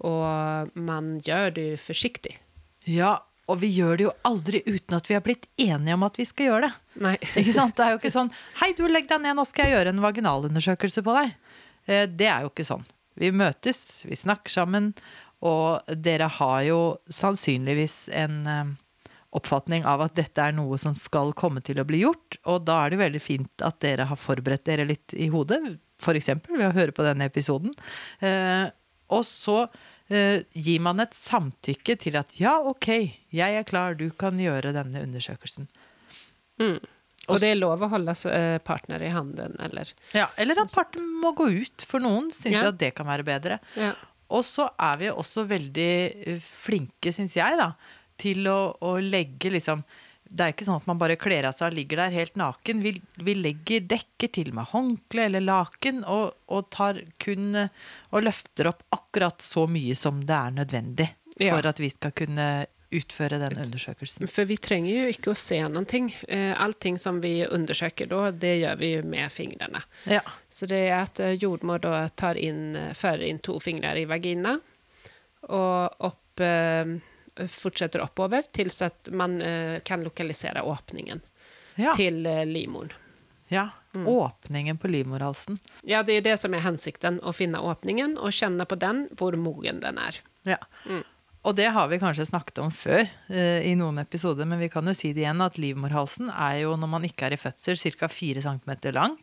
og 0.07 0.71
man 0.75 1.17
gjør 1.25 1.53
det 1.55 1.67
jo 1.73 1.77
forsiktig. 1.89 2.37
Ja, 2.87 3.17
og 3.47 3.59
vi 3.61 3.67
gjør 3.75 3.97
det 3.97 4.03
jo 4.07 4.11
aldri 4.27 4.59
uten 4.67 4.95
at 4.97 5.07
vi 5.07 5.15
har 5.15 5.21
blitt 5.23 5.47
enige 5.59 5.93
om 5.95 6.03
at 6.03 6.17
vi 6.19 6.25
skal 6.27 6.47
gjøre 6.49 6.67
det. 6.67 6.73
Nei. 7.03 7.15
Ikke 7.39 7.53
sant? 7.55 7.75
Det 7.75 7.85
er 7.85 7.91
jo 7.95 7.99
ikke 8.01 8.11
sånn 8.11 8.31
Hei, 8.61 8.71
du, 8.75 8.85
legg 8.87 9.07
deg 9.07 9.21
ned, 9.23 9.35
nå 9.39 9.45
skal 9.47 9.67
jeg 9.67 9.75
gjøre 9.77 9.93
en 9.95 10.03
vaginalundersøkelse 10.03 11.03
på 11.03 11.15
deg. 11.19 11.35
Eh, 11.87 12.05
Det 12.07 12.27
er 12.31 12.43
jo 12.47 12.51
ikke 12.51 12.67
sånn. 12.67 12.83
Vi 13.17 13.31
møtes, 13.33 14.05
vi 14.07 14.17
snakker 14.17 14.53
sammen, 14.53 14.91
og 15.45 15.85
dere 16.05 16.29
har 16.39 16.61
jo 16.65 16.79
sannsynligvis 17.13 18.07
en 18.17 18.37
eh, 18.49 18.71
oppfatning 19.37 19.85
av 19.85 20.01
at 20.05 20.15
dette 20.17 20.41
er 20.41 20.55
noe 20.55 20.79
som 20.81 20.95
skal 20.97 21.33
komme 21.37 21.61
til 21.65 21.81
å 21.81 21.85
bli 21.87 22.01
gjort, 22.05 22.39
og 22.49 22.65
da 22.69 22.79
er 22.83 22.93
det 22.93 23.01
veldig 23.03 23.21
fint 23.21 23.65
at 23.65 23.79
dere 23.83 24.07
har 24.09 24.19
forberedt 24.21 24.65
dere 24.69 24.87
litt 24.89 25.13
i 25.13 25.29
hodet, 25.33 25.59
f.eks. 26.01 26.33
ved 26.47 26.67
å 26.69 26.75
høre 26.77 26.95
på 26.95 27.05
denne 27.05 27.27
episoden. 27.29 27.73
Eh, 28.21 28.67
og 29.13 29.23
så 29.25 29.63
eh, 30.11 30.43
gir 30.53 30.83
man 30.83 31.01
et 31.03 31.15
samtykke 31.15 31.97
til 32.01 32.17
at 32.19 32.33
ja, 32.39 32.57
ok, 32.59 32.89
jeg 33.33 33.59
er 33.61 33.67
klar, 33.67 33.97
du 33.97 34.09
kan 34.13 34.37
gjøre 34.41 34.75
denne 34.75 35.03
undersøkelsen. 35.05 35.69
Mm. 36.61 36.79
Og 37.27 37.39
det 37.43 37.49
er 37.51 37.59
lov 37.59 37.81
å 37.83 37.89
holde 37.91 38.13
eh, 38.31 38.57
partner 38.63 39.03
i 39.03 39.09
handen, 39.11 39.55
eller 39.59 39.89
Ja, 40.15 40.29
eller 40.39 40.61
at 40.63 40.71
parten 40.73 41.07
må 41.21 41.33
gå 41.35 41.49
ut. 41.63 41.83
For 41.87 41.99
noen 42.03 42.29
syns 42.31 42.55
Ja. 42.61 42.67
at 42.71 42.77
det 42.79 42.93
kan 42.95 43.07
være 43.09 43.25
bedre. 43.27 43.59
Ja. 43.75 43.93
Og 44.29 44.43
så 44.43 44.69
er 44.79 44.97
vi 44.99 45.09
også 45.11 45.45
veldig 45.47 45.91
eh, 46.27 46.39
flinke, 46.43 47.11
syns 47.15 47.35
jeg, 47.35 47.57
da, 47.59 47.73
til 48.17 48.47
å, 48.47 48.75
å 48.81 48.95
legge 49.03 49.51
liksom 49.53 49.83
Det 50.27 50.43
er 50.43 50.51
ikke 50.51 50.65
sånn 50.67 50.81
at 50.81 50.87
man 50.89 50.97
bare 50.99 51.15
kler 51.15 51.45
av 51.47 51.53
seg 51.55 51.69
og 51.69 51.75
ligger 51.77 52.01
der 52.01 52.11
helt 52.11 52.35
naken. 52.35 52.81
Vi, 52.83 52.91
vi 53.23 53.33
legger 53.37 53.85
dekker 53.87 54.27
til 54.35 54.49
med 54.53 54.67
håndkle 54.73 55.23
eller 55.29 55.39
laken 55.45 56.01
og, 56.03 56.33
og 56.51 56.65
tar 56.75 56.99
kun 57.23 57.55
eh, 57.55 57.69
Og 58.11 58.25
løfter 58.25 58.67
opp 58.73 58.83
akkurat 58.91 59.39
så 59.41 59.63
mye 59.71 59.95
som 59.95 60.19
det 60.27 60.35
er 60.35 60.51
nødvendig 60.57 61.07
Ja. 61.39 61.53
for 61.55 61.67
at 61.69 61.79
vi 61.79 61.87
skal 61.93 62.11
kunne 62.11 62.65
utføre 62.91 63.39
den 63.41 63.57
undersøkelsen. 63.59 64.27
For 64.31 64.45
vi 64.47 64.55
trenger 64.63 64.93
jo 65.03 65.07
ikke 65.11 65.31
å 65.33 65.37
se 65.37 65.57
noen 65.67 65.85
ting. 65.89 66.07
Allting 66.57 66.97
som 67.01 67.19
vi 67.23 67.41
undersøker 67.45 68.07
da, 68.07 68.31
det 68.31 68.53
gjør 68.61 68.77
vi 68.79 68.91
med 69.03 69.31
fingrene. 69.33 69.81
Ja. 70.07 70.21
Så 70.49 70.69
det 70.71 70.79
er 70.87 71.01
at 71.01 71.19
eh, 71.19 71.33
jordmor 71.41 71.81
da 71.83 72.05
tar 72.09 72.39
inn, 72.39 72.75
eh, 72.79 72.93
fører 72.95 73.25
inn 73.27 73.39
to 73.43 73.57
fingre 73.59 73.91
i 73.99 74.05
vagina, 74.07 74.55
og 75.47 76.07
opp, 76.07 76.39
eh, 76.43 76.95
fortsetter 77.47 78.01
oppover 78.01 78.47
til 78.55 78.71
at 78.85 79.11
man 79.13 79.35
eh, 79.41 79.79
kan 79.85 80.03
lokalisere 80.03 80.63
åpningen 80.65 81.21
Ja. 81.77 81.93
til 81.93 82.25
eh, 82.25 82.45
livmoren. 82.45 82.91
ja. 83.49 83.69
Åpningen 83.97 84.77
på 84.77 84.87
livmorhalsen. 84.93 85.55
Ja, 85.81 86.03
det 86.05 86.17
er 86.19 86.21
det 86.21 86.35
som 86.37 86.53
er 86.53 86.61
hensikten, 86.61 87.15
å 87.25 87.31
finne 87.33 87.57
åpningen 87.65 88.11
og 88.21 88.29
kjenne 88.35 88.65
på 88.69 88.77
den 88.77 89.07
hvor 89.17 89.33
mogen 89.41 89.79
den 89.81 89.97
er. 89.97 90.19
Ja. 90.45 90.59
Og 91.47 91.55
det 91.55 91.69
har 91.71 91.87
vi 91.87 91.99
kanskje 92.01 92.27
snakket 92.27 92.59
om 92.59 92.71
før 92.75 93.05
uh, 93.05 93.61
i 93.63 93.71
noen 93.79 94.01
episoder, 94.01 94.47
men 94.49 94.59
vi 94.59 94.67
kan 94.71 94.87
jo 94.87 94.95
si 94.97 95.13
det 95.15 95.23
igjen 95.23 95.43
at 95.45 95.59
livmorhalsen 95.61 96.27
er 96.33 96.63
jo 96.65 96.73
når 96.75 96.91
man 96.91 97.07
ikke 97.07 97.29
er 97.29 97.37
i 97.37 97.39
fødsel 97.39 97.79
ca. 97.79 98.09
4 98.11 98.43
cm 98.43 98.73
lang. 98.91 99.15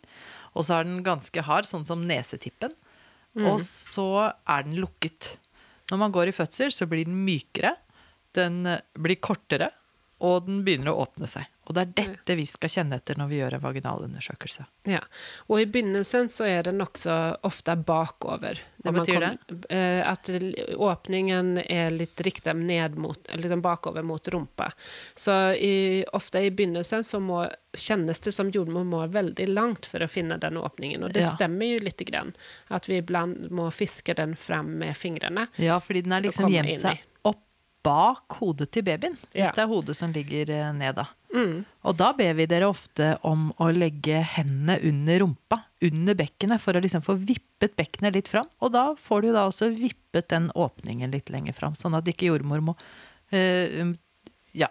Og 0.55 0.65
så 0.65 0.79
er 0.79 0.89
den 0.89 1.03
ganske 1.05 1.45
hard, 1.45 1.69
sånn 1.69 1.85
som 1.85 2.07
nesetippen. 2.09 2.73
Og 3.43 3.59
så 3.67 4.31
er 4.31 4.67
den 4.67 4.79
lukket. 4.79 5.35
Når 5.91 6.01
man 6.01 6.13
går 6.15 6.31
i 6.31 6.37
fødsel, 6.37 6.71
så 6.73 6.87
blir 6.89 7.09
den 7.09 7.19
mykere, 7.27 7.75
den 8.39 8.63
eh, 8.71 8.85
blir 8.95 9.19
kortere, 9.23 9.73
og 10.25 10.47
den 10.47 10.63
begynner 10.67 10.95
å 10.95 11.05
åpne 11.05 11.29
seg. 11.29 11.49
Og 11.67 11.75
det 11.75 11.81
er 11.83 11.93
dette 12.05 12.37
vi 12.37 12.45
skal 12.47 12.69
kjenne 12.69 12.97
etter 13.01 13.17
når 13.17 13.29
vi 13.31 13.39
gjør 13.41 13.55
en 13.57 13.63
vaginalundersøkelse. 13.65 14.67
Ja. 14.91 15.01
Og 15.49 15.61
i 15.63 15.67
begynnelsen 15.67 16.29
så 16.29 16.45
er 16.45 16.63
den 16.67 16.81
også 16.85 17.15
ofte 17.43 17.77
bakover. 17.89 18.59
Hva 18.85 18.93
betyr 18.93 19.21
kom- 19.25 19.65
eh, 19.71 20.03
At 20.05 20.29
åpningen 20.77 21.59
er 21.71 21.91
litt 21.91 22.21
riktet 22.21 22.57
ned 22.57 22.97
mot, 23.01 23.19
eller 23.29 23.43
liksom 23.49 23.63
bakover 23.63 24.03
mot 24.05 24.29
rumpa. 24.29 24.71
Så 25.15 25.55
i, 25.57 26.05
ofte 26.13 26.43
i 26.45 26.51
begynnelsen 26.51 27.05
så 27.05 27.21
må, 27.21 27.45
kjennes 27.75 28.21
det 28.21 28.33
som 28.35 28.51
jordmor 28.55 28.85
må 28.87 29.03
veldig 29.11 29.49
langt 29.51 29.87
for 29.91 30.05
å 30.05 30.09
finne 30.11 30.39
den 30.41 30.57
åpningen. 30.61 31.05
Og 31.05 31.13
det 31.13 31.23
Ja. 31.25 31.33
stemmer 31.33 31.67
jo 31.73 31.79
lite 31.85 32.05
grann. 32.05 32.33
At 32.71 32.87
vi 32.89 33.01
iblant 33.01 33.51
må 33.51 33.71
fiske 33.73 34.15
den 34.15 34.35
fram 34.37 34.79
med 34.79 34.95
fingrene. 34.97 35.49
Ja, 35.59 35.79
fordi 35.81 36.03
den 36.03 36.13
er 36.13 36.21
liksom 36.21 36.51
gjemt 36.51 36.79
seg 36.81 37.01
opp 37.25 37.41
bak 37.85 38.29
hodet 38.41 38.71
til 38.73 38.83
babyen. 38.83 39.17
Hvis 39.35 39.47
Ja. 39.47 39.51
det 39.51 39.59
er 39.59 39.67
hodet 39.69 39.97
som 39.97 40.13
ligger 40.13 40.49
eh, 40.51 40.73
ned, 40.73 40.95
da. 40.97 41.07
Mm. 41.35 41.65
Og 41.89 41.97
da 41.99 42.13
ber 42.17 42.37
vi 42.39 42.47
dere 42.51 42.69
ofte 42.71 43.15
om 43.27 43.49
å 43.63 43.71
legge 43.75 44.21
hendene 44.37 44.79
under 44.87 45.25
rumpa, 45.25 45.59
under 45.85 46.17
bekkenet, 46.19 46.63
for 46.63 46.77
å 46.77 46.83
liksom 46.85 47.03
få 47.05 47.17
vippet 47.19 47.75
bekkenet 47.79 48.15
litt 48.15 48.31
fram. 48.31 48.47
Og 48.63 48.73
da 48.77 48.87
får 49.01 49.27
du 49.27 49.33
da 49.35 49.49
også 49.49 49.73
vippet 49.75 50.31
den 50.31 50.49
åpningen 50.55 51.15
litt 51.15 51.33
lenger 51.35 51.57
fram, 51.57 51.75
sånn 51.79 51.99
at 51.99 52.09
ikke 52.11 52.31
jordmor 52.31 52.63
må 52.65 52.77
um, 52.79 53.95
ja, 54.55 54.69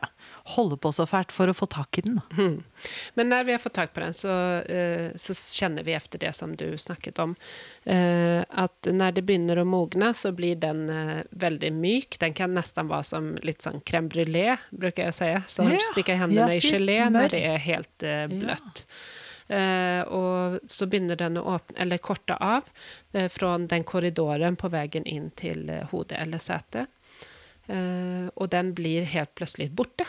holde 0.55 0.77
på 0.77 0.91
så 0.95 1.03
fælt 1.07 1.31
for 1.35 1.51
å 1.51 1.53
få 1.55 1.67
tak 1.67 1.97
i 1.99 2.03
den. 2.05 2.21
Mm. 2.37 2.63
Men 3.19 3.29
når 3.29 3.47
vi 3.47 3.51
har 3.51 3.59
fått 3.59 3.75
tak 3.75 3.91
på 3.93 3.99
den, 3.99 4.13
så, 4.15 4.31
eh, 4.63 5.09
så 5.19 5.35
kjenner 5.35 5.83
vi 5.83 5.95
etter 5.97 6.21
det 6.21 6.31
som 6.37 6.53
du 6.55 6.77
snakket 6.79 7.19
om. 7.19 7.35
Eh, 7.83 8.39
at 8.47 8.87
når 8.87 9.17
det 9.17 9.25
begynner 9.27 9.59
å 9.59 9.65
mogne, 9.67 10.13
så 10.15 10.31
blir 10.31 10.55
den 10.61 10.85
eh, 10.89 11.25
veldig 11.31 11.73
myk. 11.75 12.15
Den 12.23 12.35
kan 12.37 12.55
nesten 12.55 12.87
være 12.91 13.09
som 13.11 13.33
litt 13.43 13.67
sånn 13.67 13.83
crème 13.83 14.07
brulé, 14.13 14.55
bruker 14.71 15.09
jeg 15.09 15.15
å 15.15 15.17
si. 15.19 15.31
Så 15.57 15.67
Ja, 15.67 15.83
stikker 15.91 16.21
hendene 16.21 16.47
ja, 16.47 16.55
i 16.55 16.63
gelé 16.63 16.97
når 17.11 17.35
det 17.35 17.43
er 17.51 17.61
helt 17.67 18.07
bløtt. 18.31 18.85
Uh, 19.51 20.01
og 20.07 20.59
så 20.71 20.87
begynner 20.87 21.19
den 21.19 21.35
å 21.37 21.43
åpne, 21.57 21.75
eller 21.83 21.99
korte 21.99 22.37
av 22.39 22.63
uh, 23.13 23.27
fra 23.27 23.57
den 23.59 23.83
korridoren 23.83 24.55
på 24.55 24.71
veien 24.71 25.03
inn 25.03 25.27
til 25.35 25.67
uh, 25.67 25.83
hodet 25.91 26.21
eller 26.23 26.39
setet. 26.39 26.87
Eh, 27.71 28.27
og 28.35 28.49
den 28.51 28.73
blir 28.75 29.07
helt 29.13 29.33
plutselig 29.37 29.69
borte. 29.75 30.07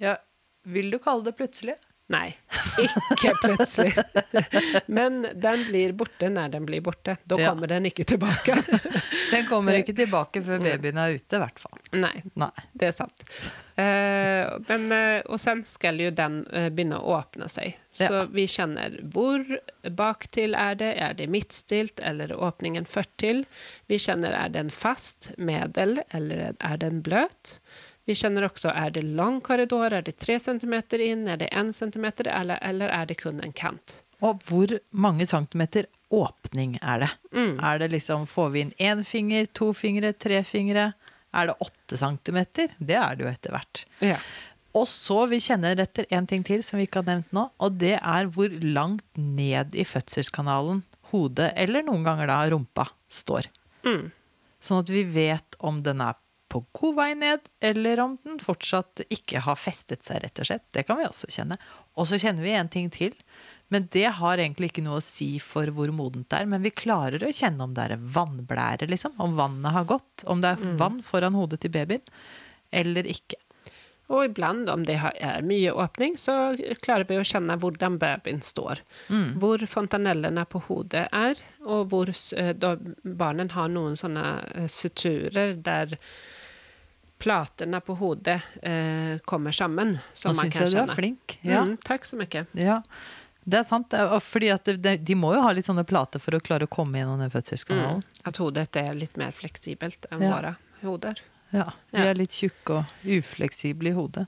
Ja, 0.00 0.16
vil 0.64 0.90
du 0.92 0.98
kalle 1.02 1.26
det 1.26 1.36
plutselig? 1.36 1.76
Nei, 2.10 2.32
ikke 2.84 3.32
plutselig. 3.38 3.92
Men 4.90 5.20
den 5.38 5.64
blir 5.68 5.92
borte 5.94 6.30
når 6.32 6.50
den 6.56 6.66
blir 6.66 6.82
borte. 6.82 7.16
Da 7.24 7.38
Ja. 7.38 7.52
kommer 7.52 7.70
den 7.70 7.86
ikke 7.86 8.04
tilbake. 8.04 8.56
Den 9.30 9.44
kommer 9.46 9.76
ikke 9.78 9.94
tilbake 9.94 10.40
før 10.42 10.58
babyen 10.58 10.98
er 10.98 11.12
ute, 11.14 11.36
i 11.36 11.38
hvert 11.38 11.60
fall. 11.62 11.78
Nei, 11.94 12.16
Nei. 12.34 12.50
det 12.74 12.88
er 12.88 12.94
sant. 12.96 13.22
Eh, 13.78 14.48
men, 14.66 14.88
eh, 14.92 15.20
og 15.30 15.38
sen 15.38 15.62
skal 15.70 16.00
jo 16.02 16.08
den 16.10 16.40
eh, 16.50 16.66
begynne 16.74 16.98
å 16.98 17.14
åpne 17.20 17.46
seg. 17.48 17.76
Så 17.94 18.08
Ja. 18.10 18.24
vi 18.26 18.48
kjenner 18.50 18.96
hvor 19.14 19.46
baktil 19.94 20.56
er 20.58 20.74
det, 20.74 20.90
er 20.98 21.14
det 21.14 21.28
midtstilt, 21.30 22.02
eller 22.02 22.34
åpningen 22.34 22.50
åpningen 22.60 22.86
førtil? 22.86 23.44
Vi 23.88 23.98
kjenner 23.98 24.32
er 24.32 24.48
den 24.50 24.70
fast, 24.70 25.30
medel, 25.38 26.02
eller 26.12 26.54
er 26.58 26.76
den 26.76 27.00
bløt? 27.02 27.58
Vi 28.10 28.16
kjenner 28.18 28.48
også 28.48 28.72
er 28.74 28.90
det 28.90 29.04
lang 29.06 29.36
korridor, 29.46 29.92
er 29.94 30.02
det 30.02 30.16
tre 30.18 30.34
centimeter 30.42 30.98
inn, 31.04 31.28
er 31.30 31.38
det 31.38 31.46
en 31.54 31.68
centimeter, 31.70 32.26
eller, 32.26 32.58
eller 32.66 32.90
er 32.90 33.06
det 33.06 33.20
kun 33.20 33.38
en 33.44 33.52
kant? 33.54 34.00
Og 34.26 34.42
hvor 34.48 34.72
mange 34.90 35.28
centimeter 35.30 35.86
åpning 36.10 36.74
er 36.82 37.04
det? 37.04 37.10
Mm. 37.30 37.52
Er 37.62 37.78
det 37.78 37.92
liksom, 37.92 38.26
Får 38.26 38.50
vi 38.50 38.64
inn 38.64 38.72
én 38.82 39.04
finger, 39.06 39.46
to 39.54 39.70
fingre, 39.78 40.10
tre 40.12 40.42
fingre? 40.44 40.90
Er 41.30 41.52
det 41.52 41.54
åtte 41.62 42.00
centimeter? 42.00 42.74
Det 42.82 42.98
er 42.98 43.14
det 43.14 43.24
jo 43.24 43.30
etter 43.30 43.54
hvert. 43.54 43.84
Ja. 44.02 44.18
Og 44.74 44.88
så 44.90 45.22
vi 45.30 45.38
kjenner 45.42 45.78
etter 45.78 46.10
en 46.10 46.26
ting 46.26 46.42
til 46.46 46.64
som 46.66 46.82
vi 46.82 46.88
ikke 46.88 47.04
har 47.04 47.12
nevnt 47.12 47.30
nå, 47.34 47.46
og 47.62 47.78
det 47.78 47.96
er 48.00 48.30
hvor 48.34 48.50
langt 48.62 49.06
ned 49.14 49.78
i 49.78 49.86
fødselskanalen 49.86 50.82
hodet, 51.14 51.52
eller 51.54 51.86
noen 51.86 52.02
ganger 52.06 52.30
da 52.30 52.42
rumpa, 52.50 52.90
står. 53.06 53.46
Mm. 53.86 54.10
Sånn 54.60 54.82
at 54.82 54.90
vi 54.92 55.06
vet 55.08 55.56
om 55.64 55.80
den 55.86 56.02
er 56.04 56.18
på 56.50 56.64
god 56.76 56.96
vei 56.98 57.10
ned, 57.14 57.46
eller 57.62 58.02
om 58.02 58.16
den 58.26 58.40
fortsatt 58.42 59.04
ikke 59.08 59.44
har 59.46 59.58
festet 59.58 60.02
seg, 60.06 60.20
rett 60.24 60.42
og 60.42 60.48
slett. 60.48 60.66
Det 60.74 60.84
kan 60.88 60.98
vi 60.98 61.06
også 61.06 61.30
kjenne. 61.30 61.60
Og 61.94 62.08
så 62.10 62.18
kjenner 62.20 62.44
vi 62.44 62.54
en 62.58 62.70
ting 62.72 62.90
til. 62.94 63.14
Men 63.70 63.86
det 63.94 64.08
har 64.18 64.40
egentlig 64.42 64.72
ikke 64.72 64.82
noe 64.82 64.98
å 64.98 65.04
si 65.04 65.36
for 65.38 65.70
hvor 65.74 65.92
modent 65.94 66.26
det 66.32 66.40
er. 66.42 66.48
Men 66.50 66.64
vi 66.66 66.72
klarer 66.74 67.22
å 67.22 67.30
kjenne 67.30 67.68
om 67.68 67.76
det 67.76 67.84
er 67.86 68.02
vannblære, 68.16 68.88
liksom. 68.90 69.14
Om 69.22 69.36
vannet 69.38 69.76
har 69.76 69.86
gått. 69.92 70.24
Om 70.26 70.42
det 70.42 70.56
er 70.56 70.74
vann 70.80 70.98
foran 71.06 71.38
hodet 71.38 71.62
til 71.62 71.72
babyen, 71.76 72.02
eller 72.74 73.06
ikke. 73.06 73.38
Og 74.10 74.24
iblant, 74.26 74.66
om 74.72 74.82
det 74.82 74.96
er 74.98 75.44
mye 75.46 75.70
åpning, 75.70 76.16
så 76.18 76.56
klarer 76.82 77.06
vi 77.06 77.20
å 77.20 77.26
kjenne 77.26 77.54
hvordan 77.62 77.98
babyen 78.02 78.42
står. 78.42 78.82
Hvor 79.38 79.62
fontanellene 79.70 80.42
på 80.50 80.64
hodet 80.66 81.06
er, 81.14 81.38
og 81.62 81.92
hvor 81.92 82.10
barna 82.10 82.96
barnen 83.22 83.54
har 83.54 83.70
noen 83.70 83.94
sånne 84.00 84.24
eh, 84.56 84.66
suturer 84.66 85.54
der 85.62 85.94
platene 87.20 87.80
på 87.84 87.94
hodet 88.00 88.38
eh, 88.62 89.18
kommer 89.28 89.52
sammen. 89.54 89.94
Som 90.16 90.34
Nå 90.34 90.42
syns 90.46 90.58
jeg 90.62 90.72
du 90.74 90.78
er 90.82 90.94
flink. 90.96 91.36
Ja. 91.46 91.62
Mm, 91.68 91.76
takk 91.84 92.08
så 92.08 92.18
mye. 92.20 92.46
ja. 92.58 92.80
Det 93.50 93.56
er 93.56 93.64
sant. 93.64 93.94
Fordi 94.22 94.50
det, 94.78 94.98
de 95.08 95.14
må 95.16 95.30
jo 95.34 95.40
ha 95.42 95.50
litt 95.56 95.64
sånne 95.66 95.82
plater 95.88 96.20
for 96.22 96.36
å 96.36 96.40
klare 96.44 96.66
å 96.68 96.70
komme 96.70 97.00
gjennom 97.00 97.18
den 97.22 97.30
fødselskanalen. 97.32 98.02
Mm. 98.04 98.18
At 98.28 98.36
hodet 98.38 98.66
er 98.78 98.92
litt 98.94 99.16
mer 99.18 99.32
fleksibelt 99.34 100.04
enn 100.12 100.22
Ja. 100.22 100.34
våre 100.36 100.52
hoder. 100.84 101.22
Ja. 101.50 101.64
Vi 101.90 102.04
er 102.04 102.14
litt 102.14 102.36
tjukke 102.36 102.76
og 102.82 103.08
ufleksible 103.16 103.90
i 103.90 103.96
hodet. 103.96 104.26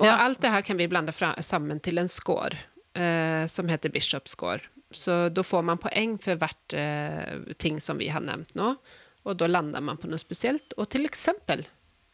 Og 0.00 0.08
alt 0.08 0.40
det 0.42 0.50
her 0.50 0.64
kan 0.66 0.80
vi 0.80 0.88
blande 0.90 1.12
fra, 1.14 1.34
sammen 1.44 1.78
til 1.84 2.00
en 2.00 2.08
score, 2.10 2.56
eh, 2.96 3.44
som 3.46 3.68
heter 3.68 3.92
Bishop 3.94 4.26
score. 4.32 4.64
Så 4.90 5.28
da 5.28 5.44
får 5.44 5.62
man 5.68 5.78
poeng 5.78 6.16
for 6.18 6.40
hvert 6.40 6.74
eh, 6.74 7.52
ting 7.60 7.78
som 7.84 8.00
vi 8.00 8.08
har 8.08 8.24
nevnt 8.24 8.56
nå, 8.58 8.72
og 9.28 9.36
da 9.38 9.46
lander 9.46 9.84
man 9.84 10.00
på 10.00 10.08
noe 10.08 10.18
spesielt. 10.18 10.72
Og 10.80 10.88
til 10.88 11.04
eksempel 11.06 11.66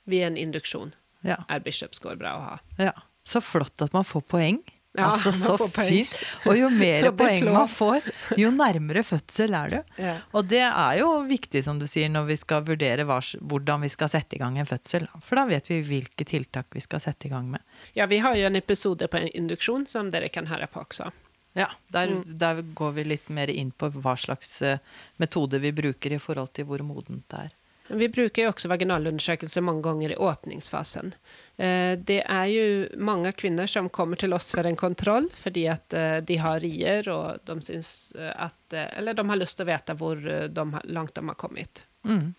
ved 0.06 0.26
en 0.26 0.36
induksjon 0.36 0.92
Ja. 1.24 1.38
er 1.48 1.60
Bishop 1.64 1.94
score 1.96 2.16
bra 2.20 2.36
å 2.36 2.42
ha. 2.50 2.58
Ja, 2.78 2.92
så 3.24 3.40
flott 3.40 3.80
at 3.82 3.92
man 3.96 4.04
får 4.04 4.22
poeng. 4.28 4.58
Ja, 4.96 5.08
altså, 5.10 5.32
så 5.34 5.56
fint. 5.74 6.12
Og 6.46 6.54
jo 6.54 6.68
mer 6.70 7.08
poeng 7.18 7.48
man 7.50 7.66
får, 7.66 8.04
jo 8.38 8.50
nærmere 8.54 9.02
fødsel 9.02 9.56
er 9.58 9.72
du. 9.72 9.78
Ja. 9.98 10.12
Og 10.32 10.46
det 10.46 10.60
er 10.68 11.00
jo 11.00 11.08
viktig, 11.26 11.64
som 11.66 11.80
du 11.80 11.86
sier, 11.90 12.06
når 12.14 12.28
vi 12.28 12.36
skal 12.38 12.62
vurdere 12.62 13.02
hvordan 13.08 13.82
vi 13.82 13.88
skal 13.90 14.12
sette 14.12 14.36
i 14.36 14.38
gang 14.38 14.54
en 14.62 14.68
fødsel. 14.70 15.08
For 15.26 15.34
da 15.40 15.46
vet 15.50 15.66
vi 15.72 15.80
hvilke 15.82 16.24
tiltak 16.30 16.66
vi 16.70 16.84
skal 16.84 17.02
sette 17.02 17.26
i 17.26 17.32
gang 17.32 17.48
med. 17.50 17.64
Ja, 17.98 18.06
vi 18.06 18.20
har 18.22 18.36
jo 18.38 18.46
en 18.46 18.54
episode 18.60 19.08
på 19.10 19.18
en 19.18 19.26
induksjon 19.34 19.88
som 19.90 20.12
dere 20.14 20.28
kan 20.30 20.46
høre 20.46 20.68
på 20.70 20.84
også. 20.86 21.10
Ja, 21.58 21.66
der, 21.90 22.08
Mm. 22.14 22.38
der 22.38 22.62
går 22.62 22.92
vi 22.94 23.04
litt 23.04 23.28
mer 23.30 23.50
inn 23.50 23.72
på 23.72 23.90
hva 23.90 24.14
slags 24.18 24.60
eh, 24.62 24.78
metode 25.18 25.58
vi 25.62 25.70
bruker 25.72 26.12
i 26.14 26.18
forhold 26.22 26.52
til 26.54 26.66
hvor 26.66 26.78
modent 26.86 27.26
det 27.30 27.38
er. 27.48 27.52
Vi 27.88 28.08
bruker 28.08 28.46
jo 28.46 28.50
også 28.52 28.68
vaginalundersøkelse 28.72 29.60
mange 29.60 29.84
ganger 29.84 30.14
i 30.14 30.16
åpningsfasen. 30.16 31.12
Eh, 31.56 31.98
Det 31.98 32.22
er 32.22 32.46
jo 32.48 32.64
mange 32.96 33.32
kvinner 33.32 33.68
som 33.68 33.90
kommer 33.92 34.16
til 34.16 34.32
oss 34.32 34.52
for 34.56 34.64
en 34.64 34.76
kontroll 34.76 35.28
fordi 35.36 35.66
at 35.68 35.92
eh, 35.94 36.20
de 36.24 36.38
har 36.40 36.62
rier 36.64 37.08
og 37.12 37.44
de 37.44 37.58
syns 37.60 38.12
eh, 38.16 38.32
at 38.32 38.72
Eller 38.96 39.14
de 39.14 39.28
har 39.28 39.36
lyst 39.36 39.58
til 39.58 39.66
å 39.66 39.72
vite 39.72 39.94
hvor 40.00 40.16
de, 40.16 40.64
langt 40.84 41.14
de 41.14 41.26
har 41.28 41.36
kommet. 41.38 41.84
Mm. 42.08 42.32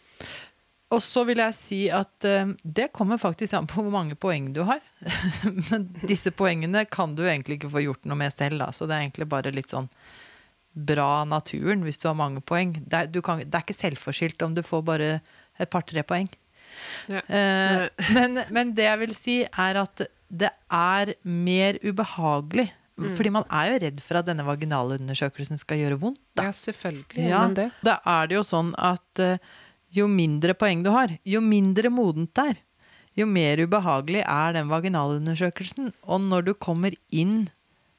Og 0.96 1.02
så 1.02 1.24
vil 1.25 1.40
jeg 1.42 1.56
si 1.58 1.80
at 1.90 2.25
det 2.62 2.92
kommer 2.94 3.18
faktisk 3.18 3.54
an 3.58 3.68
på 3.68 3.82
hvor 3.82 3.94
mange 3.94 4.16
poeng 4.16 4.52
du 4.54 4.62
har. 4.68 4.82
Men 5.72 5.88
disse 6.06 6.32
poengene 6.32 6.86
kan 6.86 7.16
du 7.16 7.24
egentlig 7.25 7.58
ikke 7.60 7.72
få 7.74 7.86
gjort 7.86 8.06
noe 8.06 8.20
med 8.20 8.34
selv, 8.34 8.60
da. 8.62 8.70
Så 8.72 8.86
det 8.86 8.96
er 8.96 9.08
egentlig 9.08 9.28
bare 9.32 9.54
litt 9.56 9.74
sånn 9.74 9.90
bra 10.75 11.24
naturen 11.27 11.86
hvis 11.88 12.01
du 12.01 12.10
har 12.10 12.17
mange 12.20 12.44
poeng. 12.44 12.75
Det 12.75 13.00
er, 13.00 13.12
du 13.12 13.22
kan, 13.25 13.41
det 13.41 13.53
er 13.53 13.65
ikke 13.65 13.77
selvforskyldt 13.77 14.44
om 14.46 14.55
du 14.55 14.63
får 14.65 14.84
bare 14.88 15.12
et 15.60 15.72
par-tre 15.72 16.03
poeng. 16.03 16.29
Ja. 17.12 17.24
Uh, 17.29 17.88
men, 18.17 18.41
men 18.51 18.74
det 18.75 18.89
jeg 18.89 19.01
vil 19.05 19.15
si, 19.17 19.38
er 19.46 19.82
at 19.82 20.08
det 20.27 20.51
er 20.74 21.15
mer 21.24 21.79
ubehagelig. 21.86 22.70
Fordi 22.96 23.32
man 23.34 23.44
er 23.51 23.74
jo 23.74 23.79
redd 23.84 23.98
for 24.00 24.22
at 24.22 24.27
denne 24.29 24.46
vaginalundersøkelsen 24.48 25.60
skal 25.60 25.82
gjøre 25.82 25.98
vondt. 26.00 26.22
Da. 26.38 26.48
Ja, 26.48 26.53
selvfølgelig. 26.55 27.25
Ja, 27.27 27.41
Men 27.44 27.58
det. 27.58 27.65
da 27.84 27.98
er 28.08 28.29
det 28.32 28.38
jo 28.38 28.44
sånn 28.48 28.72
at 28.79 29.20
uh, 29.20 29.36
jo 29.91 30.08
mindre 30.12 30.55
poeng 30.55 30.84
du 30.84 30.94
har, 30.96 31.12
jo 31.27 31.41
mindre 31.44 31.91
modent 31.91 32.32
det 32.36 32.46
er, 32.53 32.62
jo 33.20 33.27
mer 33.27 33.60
ubehagelig 33.63 34.24
er 34.24 34.55
den 34.55 34.72
vaginalundersøkelsen. 34.72 35.91
Og 36.08 36.24
når 36.24 36.48
du 36.48 36.53
kommer 36.55 36.96
inn 37.12 37.50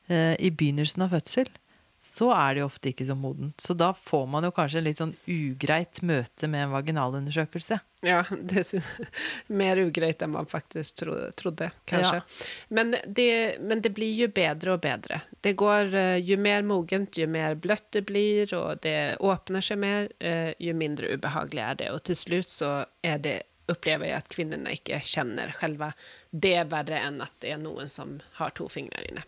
uh, 0.08 0.34
i 0.40 0.48
begynnelsen 0.48 1.04
av 1.04 1.12
fødsel, 1.16 1.52
så 2.00 2.28
er 2.36 2.54
det 2.54 2.60
jo 2.60 2.66
ofte 2.68 2.90
ikke 2.92 3.06
så 3.08 3.14
modent. 3.18 3.60
Så 3.60 3.74
da 3.74 3.88
får 3.96 4.26
man 4.30 4.44
jo 4.46 4.50
kanskje 4.54 4.82
litt 4.84 5.00
sånn 5.00 5.14
ugreit 5.32 5.98
møte 6.06 6.46
med 6.48 6.66
en 6.66 6.74
vaginalundersøkelse. 6.74 7.78
Ja, 8.06 8.20
det 8.30 8.60
er 8.60 8.66
sy- 8.68 8.82
mer 9.60 9.80
ugreit 9.82 10.22
enn 10.22 10.30
man 10.36 10.46
faktisk 10.46 11.00
trodde, 11.40 11.70
kanskje. 11.90 12.20
Men, 12.68 12.94
det, 13.06 13.56
men 13.64 13.82
det 13.82 13.90
blir 13.96 14.12
jo 14.20 14.28
bedre 14.36 14.76
og 14.76 14.84
bedre. 14.84 15.22
Det 15.42 15.56
går, 15.58 15.90
eh, 15.94 16.16
Jo 16.22 16.36
mer 16.38 16.62
mogent, 16.68 17.18
jo 17.18 17.26
mer 17.26 17.56
bløtt 17.58 17.88
det 17.96 18.04
blir, 18.06 18.54
og 18.54 18.80
det 18.86 19.16
åpner 19.18 19.64
seg 19.64 19.78
mer, 19.82 20.08
eh, 20.20 20.52
jo 20.62 20.74
mindre 20.78 21.10
ubehagelig 21.16 21.64
er 21.66 21.80
det. 21.82 21.90
Og 21.96 22.04
til 22.06 22.16
slutt 22.22 22.52
så 22.52 22.72
er 23.02 23.18
det, 23.24 23.38
opplever 23.66 24.06
jeg 24.06 24.20
at 24.20 24.28
kvinnene 24.30 24.76
ikke 24.76 25.00
kjenner 25.02 25.50
selve 25.58 25.88
det 26.30 26.52
er 26.60 26.68
verre 26.70 27.00
enn 27.02 27.16
at 27.24 27.32
det 27.42 27.50
er 27.56 27.58
noen 27.58 27.88
som 27.90 28.20
har 28.38 28.52
to 28.54 28.68
fingre 28.70 29.02
inne. 29.08 29.24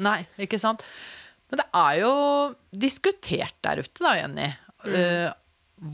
Nei, 0.00 0.22
ikke 0.40 0.56
sant? 0.58 0.80
Men 1.54 1.60
det 1.62 1.66
er 1.78 1.98
jo 2.02 2.14
diskutert 2.74 3.54
der 3.62 3.84
ute, 3.84 4.00
da, 4.02 4.16
Jenny. 4.18 4.48
eh, 4.90 5.28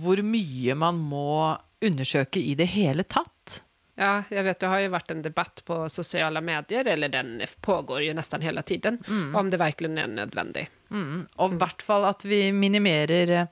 hvor 0.01 0.23
mye 0.25 0.77
man 0.79 0.97
må 0.97 1.59
undersøke 1.85 2.41
i 2.41 2.55
det 2.57 2.71
hele 2.73 3.05
tatt. 3.05 3.61
Ja, 4.01 4.23
jeg 4.33 4.47
vet 4.47 4.61
det 4.63 4.69
har 4.73 4.81
jo 4.81 4.93
vært 4.95 5.13
en 5.13 5.21
debatt 5.21 5.61
på 5.69 5.83
sosiale 5.93 6.41
medier, 6.41 6.89
eller 6.89 7.13
den 7.13 7.35
pågår 7.61 8.07
jo 8.07 8.15
nesten 8.17 8.41
hele 8.41 8.63
tiden, 8.65 8.97
om 9.37 9.51
det 9.53 9.61
virkelig 9.61 9.91
er 10.01 10.09
nødvendig. 10.09 10.63
Mm. 10.89 11.27
Og 11.37 11.53
i 11.53 11.61
hvert 11.61 11.85
fall 11.85 12.07
at 12.09 12.25
vi 12.25 12.47
minimerer 12.57 13.51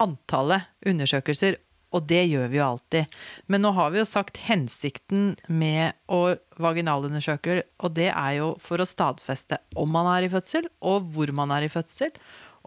antallet 0.00 0.70
undersøkelser. 0.88 1.60
Og 1.90 2.04
det 2.06 2.22
gjør 2.30 2.50
vi 2.52 2.60
jo 2.60 2.66
alltid. 2.66 3.16
Men 3.50 3.64
nå 3.64 3.72
har 3.74 3.90
vi 3.90 3.98
jo 3.98 4.06
sagt 4.06 4.38
hensikten 4.46 5.32
med 5.48 5.96
å 6.06 6.36
vaginalundersøke, 6.62 7.64
og 7.82 7.96
det 7.96 8.12
er 8.12 8.36
jo 8.38 8.52
for 8.62 8.82
å 8.82 8.86
stadfeste 8.86 9.58
om 9.80 9.90
man 9.90 10.06
er 10.12 10.28
i 10.28 10.30
fødsel, 10.30 10.68
og 10.86 11.10
hvor 11.14 11.32
man 11.34 11.50
er 11.56 11.66
i 11.66 11.72
fødsel. 11.72 12.14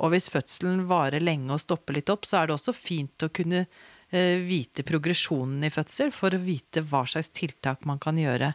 Og 0.04 0.12
hvis 0.12 0.32
fødselen 0.34 0.84
varer 0.90 1.24
lenge 1.24 1.54
og 1.54 1.62
stopper 1.64 2.00
litt 2.00 2.12
opp, 2.12 2.28
så 2.28 2.42
er 2.42 2.50
det 2.50 2.58
også 2.58 2.76
fint 2.76 3.24
å 3.24 3.32
kunne 3.32 3.64
eh, 3.64 4.42
vite 4.44 4.84
progresjonen 4.88 5.64
i 5.64 5.72
fødsel, 5.72 6.12
for 6.12 6.34
å 6.34 6.44
vite 6.44 6.84
hva 6.90 7.06
slags 7.08 7.32
tiltak 7.36 7.88
man 7.88 8.02
kan 8.04 8.20
gjøre 8.20 8.54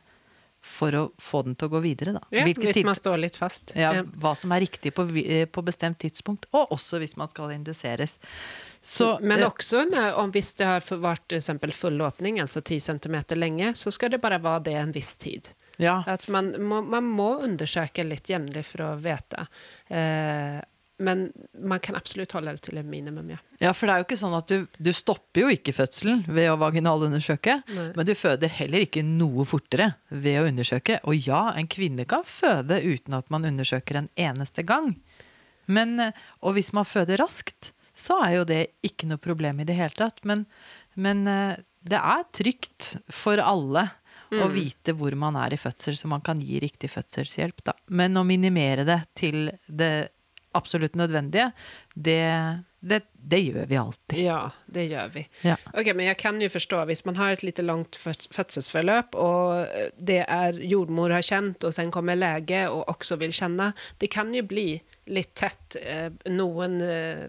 for 0.62 0.92
å 0.92 1.02
få 1.22 1.42
den 1.46 1.54
til 1.54 1.68
å 1.68 1.70
gå 1.76 1.80
videre. 1.84 2.12
Da. 2.12 2.20
Ja, 2.34 2.44
Hvilke 2.44 2.66
hvis 2.72 2.84
man 2.84 2.94
står 2.98 3.16
litt 3.22 3.36
fast. 3.36 3.72
ja, 3.76 3.92
Ja. 3.94 4.02
hva 4.02 4.34
som 4.36 4.52
er 4.52 4.60
riktig 4.60 4.92
på, 4.94 5.06
eh, 5.16 5.46
på 5.46 5.62
bestemt 5.62 5.98
tidspunkt, 5.98 6.46
og 6.52 6.70
også 6.70 6.98
hvis 6.98 7.16
man 7.16 7.28
skal 7.28 7.50
induseres. 7.50 8.18
Så, 8.82 9.18
Men 9.20 9.40
eh, 9.40 9.46
også 9.46 9.84
när, 9.90 10.12
om 10.14 10.30
hvis 10.32 10.54
det 10.54 10.64
har 10.66 10.80
vært 10.80 11.32
varit 11.32 11.74
full 11.74 12.00
åpning, 12.02 12.40
altså 12.40 12.60
10 12.60 12.80
cm 12.80 13.22
lenge, 13.38 13.74
så 13.74 13.90
skal 13.92 14.10
det 14.10 14.20
bare 14.20 14.38
være 14.38 14.62
det 14.64 14.74
en 14.74 14.92
viss 14.92 15.16
tid. 15.16 15.48
ja, 15.78 16.02
At 16.06 16.28
man, 16.28 16.52
må, 16.62 16.82
man 16.82 17.04
må 17.04 17.40
undersøke 17.42 18.04
litt 18.04 18.28
jevnlig 18.28 18.64
for 18.64 18.82
å 18.82 18.96
vite 18.98 19.46
eh, 19.90 20.60
men 20.98 21.28
man 21.54 21.80
kan 21.80 21.96
absolutt 21.98 22.32
holde 22.34 22.56
det 22.56 22.64
til 22.66 22.78
et 22.80 22.86
minimum, 22.86 23.30
ja. 23.30 23.38
Ja, 23.62 23.70
for 23.76 23.86
det 23.86 23.94
er 23.94 24.02
jo 24.02 24.06
ikke 24.08 24.18
sånn 24.18 24.34
at 24.34 24.50
du, 24.50 24.66
du 24.82 24.90
stopper 24.94 25.44
jo 25.44 25.52
ikke 25.54 25.74
fødselen 25.76 26.24
ved 26.26 26.50
å 26.50 26.56
vaginalundersøke, 26.58 27.60
Nei. 27.76 27.86
men 27.94 28.08
du 28.08 28.14
føder 28.18 28.50
heller 28.58 28.86
ikke 28.86 29.04
noe 29.06 29.46
fortere 29.48 29.92
ved 30.10 30.40
å 30.40 30.48
undersøke. 30.50 30.98
Og 31.06 31.28
ja, 31.28 31.48
en 31.54 31.70
kvinne 31.70 32.06
kan 32.10 32.26
føde 32.26 32.80
uten 32.82 33.14
at 33.18 33.30
man 33.34 33.46
undersøker 33.46 34.00
en 34.02 34.10
eneste 34.18 34.66
gang. 34.66 34.96
Men, 35.70 35.98
eh, 36.02 36.26
og 36.42 36.58
hvis 36.58 36.72
man 36.74 36.88
føder 36.88 37.22
raskt, 37.22 37.72
så 37.98 38.18
er 38.24 38.38
jo 38.38 38.48
det 38.48 38.60
ikke 38.86 39.08
noe 39.10 39.22
problem 39.22 39.62
i 39.62 39.68
det 39.68 39.78
hele 39.78 39.94
tatt. 39.94 40.22
Men, 40.26 40.46
men 40.98 41.26
eh, 41.30 41.62
det 41.86 42.02
er 42.02 42.26
trygt 42.34 42.96
for 43.14 43.38
alle 43.38 43.86
å 44.28 44.48
vite 44.52 44.92
hvor 44.92 45.14
man 45.16 45.38
er 45.40 45.54
i 45.54 45.60
fødsel, 45.60 45.96
så 45.96 46.08
man 46.10 46.20
kan 46.24 46.40
gi 46.42 46.58
riktig 46.60 46.90
fødselshjelp. 46.92 47.62
Da. 47.64 47.74
Men 47.88 48.18
å 48.18 48.26
minimere 48.28 48.84
det 48.84 49.00
til 49.16 49.48
det 49.66 50.10
absolutt 50.56 50.94
nødvendige, 50.96 51.50
det, 51.94 52.18
det, 52.80 53.02
det 53.12 53.40
gjør 53.44 53.66
vi 53.70 53.76
alltid. 53.76 54.18
Ja, 54.24 54.38
det 54.66 54.86
gjør 54.90 55.08
vi. 55.14 55.22
Ja. 55.44 55.56
Ok, 55.74 55.90
men 55.94 56.06
jeg 56.08 56.18
kan 56.18 56.40
jo 56.40 56.48
forstå, 56.52 56.82
hvis 56.88 57.04
man 57.04 57.16
har 57.20 57.34
et 57.36 57.42
litt 57.44 57.58
langt 57.64 57.98
fødselsforløp, 58.00 59.14
og 59.18 59.66
det 59.98 60.22
er 60.24 60.60
jordmor 60.64 61.12
har 61.14 61.22
kjent, 61.26 61.64
og 61.68 61.74
sen 61.76 61.90
kommer 61.94 62.16
lege 62.18 62.64
og 62.72 62.86
også 62.94 63.18
vil 63.20 63.34
kjenne, 63.36 63.72
det 64.00 64.10
kan 64.14 64.32
jo 64.34 64.42
bli 64.48 64.70
litt 65.12 65.34
tett 65.38 65.76
eh, 65.82 66.08
noen 66.32 66.80
eh, 66.84 67.26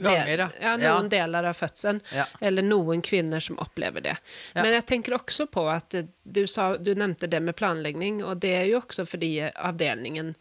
Ganger, 0.00 0.38
ja. 0.38 0.46
ja, 0.56 0.70
noen 0.80 1.10
deler 1.12 1.44
av 1.50 1.52
fødselen, 1.58 1.98
Ja. 2.16 2.24
eller 2.40 2.64
noen 2.64 3.02
kvinner 3.04 3.42
som 3.44 3.58
opplever 3.60 4.00
det. 4.00 4.14
Ja. 4.54 4.62
Men 4.62 4.72
jeg 4.78 4.86
tenker 4.88 5.18
også 5.18 5.44
på 5.52 5.66
at 5.68 5.92
du, 6.24 6.46
sa, 6.48 6.78
du 6.80 6.94
nevnte 6.96 7.28
det 7.28 7.42
med 7.44 7.58
planlegging, 7.58 8.22
og 8.24 8.40
det 8.40 8.54
er 8.56 8.64
jo 8.70 8.78
også 8.80 9.04
fordi 9.04 9.34
avdelningen 9.52 10.32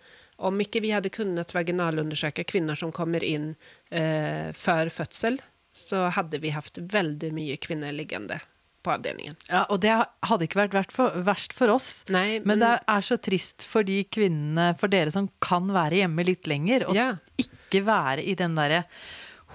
om 0.41 0.59
ikke 0.63 0.81
vi 0.83 0.91
hadde 0.95 1.11
kunnet 1.13 1.53
vaginalundersøke 1.55 2.45
kvinner 2.49 2.77
som 2.79 2.91
kommer 2.95 3.23
inn 3.23 3.51
eh, 3.93 4.49
før 4.57 4.89
fødsel, 4.93 5.39
så 5.71 6.07
hadde 6.17 6.41
vi 6.43 6.51
hatt 6.51 6.79
veldig 6.91 7.29
mye 7.35 7.55
kvinner 7.63 7.93
liggende 7.95 8.41
på 8.81 8.89
avdelingen. 8.95 9.35
Ja, 9.47 9.61
og 9.69 9.83
det 9.83 9.91
hadde 10.25 10.47
ikke 10.47 10.63
vært 10.65 10.91
for, 10.95 11.13
verst 11.23 11.53
for 11.53 11.69
oss. 11.69 11.89
Nei, 12.09 12.39
Men 12.43 12.63
det 12.63 12.71
er 12.89 13.03
så 13.05 13.17
trist 13.21 13.61
for 13.69 13.85
de 13.85 13.99
kvinnene, 14.09 14.71
for 14.81 14.89
dere 14.91 15.13
som 15.13 15.29
kan 15.43 15.69
være 15.71 15.99
hjemme 16.01 16.25
litt 16.25 16.49
lenger, 16.49 16.87
og 16.89 16.97
Ja. 16.97 17.11
ikke 17.37 17.83
være 17.85 18.25
i 18.25 18.33
den 18.35 18.57
derre 18.57 18.83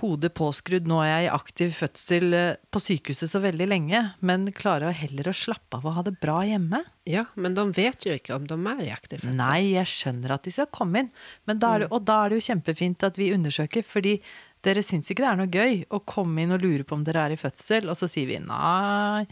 hodet 0.00 0.32
påskrudd, 0.36 0.88
nå 0.88 0.98
er 1.02 1.10
jeg 1.10 1.26
i 1.26 1.32
aktiv 1.34 1.72
fødsel 1.76 2.36
eh, 2.36 2.58
på 2.72 2.82
sykehuset 2.82 3.30
så 3.30 3.40
veldig 3.44 3.68
lenge, 3.70 4.02
men 4.26 4.48
klarer 4.56 4.94
heller 4.96 5.30
å 5.30 5.36
slappe 5.36 5.80
av 5.80 5.86
og 5.88 5.96
ha 5.98 6.04
det 6.06 6.16
bra 6.22 6.40
hjemme. 6.46 6.82
ja, 7.08 7.24
men 7.34 7.54
de 7.56 7.64
vet 7.76 8.06
jo 8.06 8.16
ikke 8.16 8.34
om 8.36 8.48
de 8.50 8.58
er 8.72 8.82
i 8.86 8.92
aktiv 8.94 9.22
fødsel. 9.22 9.38
Nei, 9.38 9.76
jeg 9.76 9.92
skjønner 9.92 10.36
at 10.36 10.46
de 10.46 10.54
skal 10.56 10.70
komme 10.74 11.04
inn, 11.04 11.12
men 11.48 11.62
da 11.62 11.74
er 11.74 11.84
det, 11.84 11.92
og 11.94 12.04
da 12.08 12.22
er 12.24 12.32
det 12.32 12.40
jo 12.40 12.48
kjempefint 12.50 13.06
at 13.06 13.20
vi 13.20 13.32
undersøker, 13.36 13.86
fordi 13.86 14.18
dere 14.66 14.82
syns 14.82 15.10
ikke 15.12 15.22
det 15.22 15.30
er 15.30 15.38
noe 15.38 15.52
gøy 15.52 15.84
å 15.94 16.02
komme 16.08 16.42
inn 16.42 16.54
og 16.54 16.64
lure 16.64 16.86
på 16.86 16.96
om 16.96 17.04
dere 17.06 17.26
er 17.28 17.36
i 17.36 17.40
fødsel, 17.40 17.86
og 17.90 17.98
så 17.98 18.08
sier 18.10 18.28
vi 18.30 18.40
nei, 18.42 19.22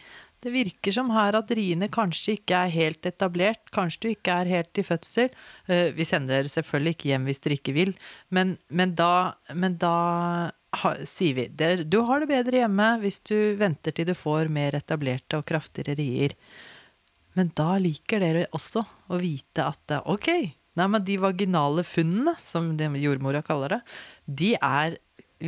det 0.44 0.52
virker 0.52 0.92
som 0.92 1.08
her 1.14 1.36
at 1.38 1.50
riene 1.56 1.88
kanskje 1.92 2.36
ikke 2.38 2.58
er 2.66 2.72
helt 2.74 3.06
etablert, 3.08 3.70
kanskje 3.72 4.02
du 4.04 4.08
ikke 4.12 4.34
er 4.42 4.50
helt 4.52 4.80
i 4.80 4.84
fødsel. 4.86 5.30
Eh, 5.68 5.90
Vi 5.96 6.04
sender 6.04 6.36
dere 6.42 6.52
selvfølgelig 6.52 6.94
ikke 6.98 7.08
hjem 7.14 7.24
hvis 7.30 7.40
dere 7.44 7.56
ikke 7.58 7.74
vil, 7.76 7.94
men, 8.30 8.56
men 8.68 8.92
da, 8.98 9.10
men 9.54 9.78
da 9.80 9.94
ha, 10.74 10.94
sier 11.06 11.34
vi 11.38 11.46
"Der- 11.48 11.84
du 11.84 12.02
har 12.04 12.20
det 12.20 12.28
bedre 12.28 12.60
hjemme 12.64 13.00
hvis 13.00 13.20
du 13.24 13.56
venter 13.56 13.92
til 13.94 14.06
du 14.06 14.14
får 14.14 14.48
mer 14.50 14.72
etablerte 14.76 15.38
og 15.38 15.46
kraftigere 15.46 15.96
rier. 15.96 16.34
Men 17.34 17.50
da 17.54 17.78
liker 17.78 18.20
dere 18.22 18.46
også 18.54 18.84
å 19.10 19.18
vite 19.18 19.64
at 19.64 19.90
eh, 19.96 20.02
ok, 20.06 20.28
nei, 20.76 20.86
men 20.90 21.04
de 21.06 21.16
vaginale 21.22 21.82
funnene, 21.86 22.36
som 22.38 22.76
jordmora 22.76 23.42
kaller 23.46 23.68
det, 23.78 23.80
de 24.26 24.52
er, 24.60 24.98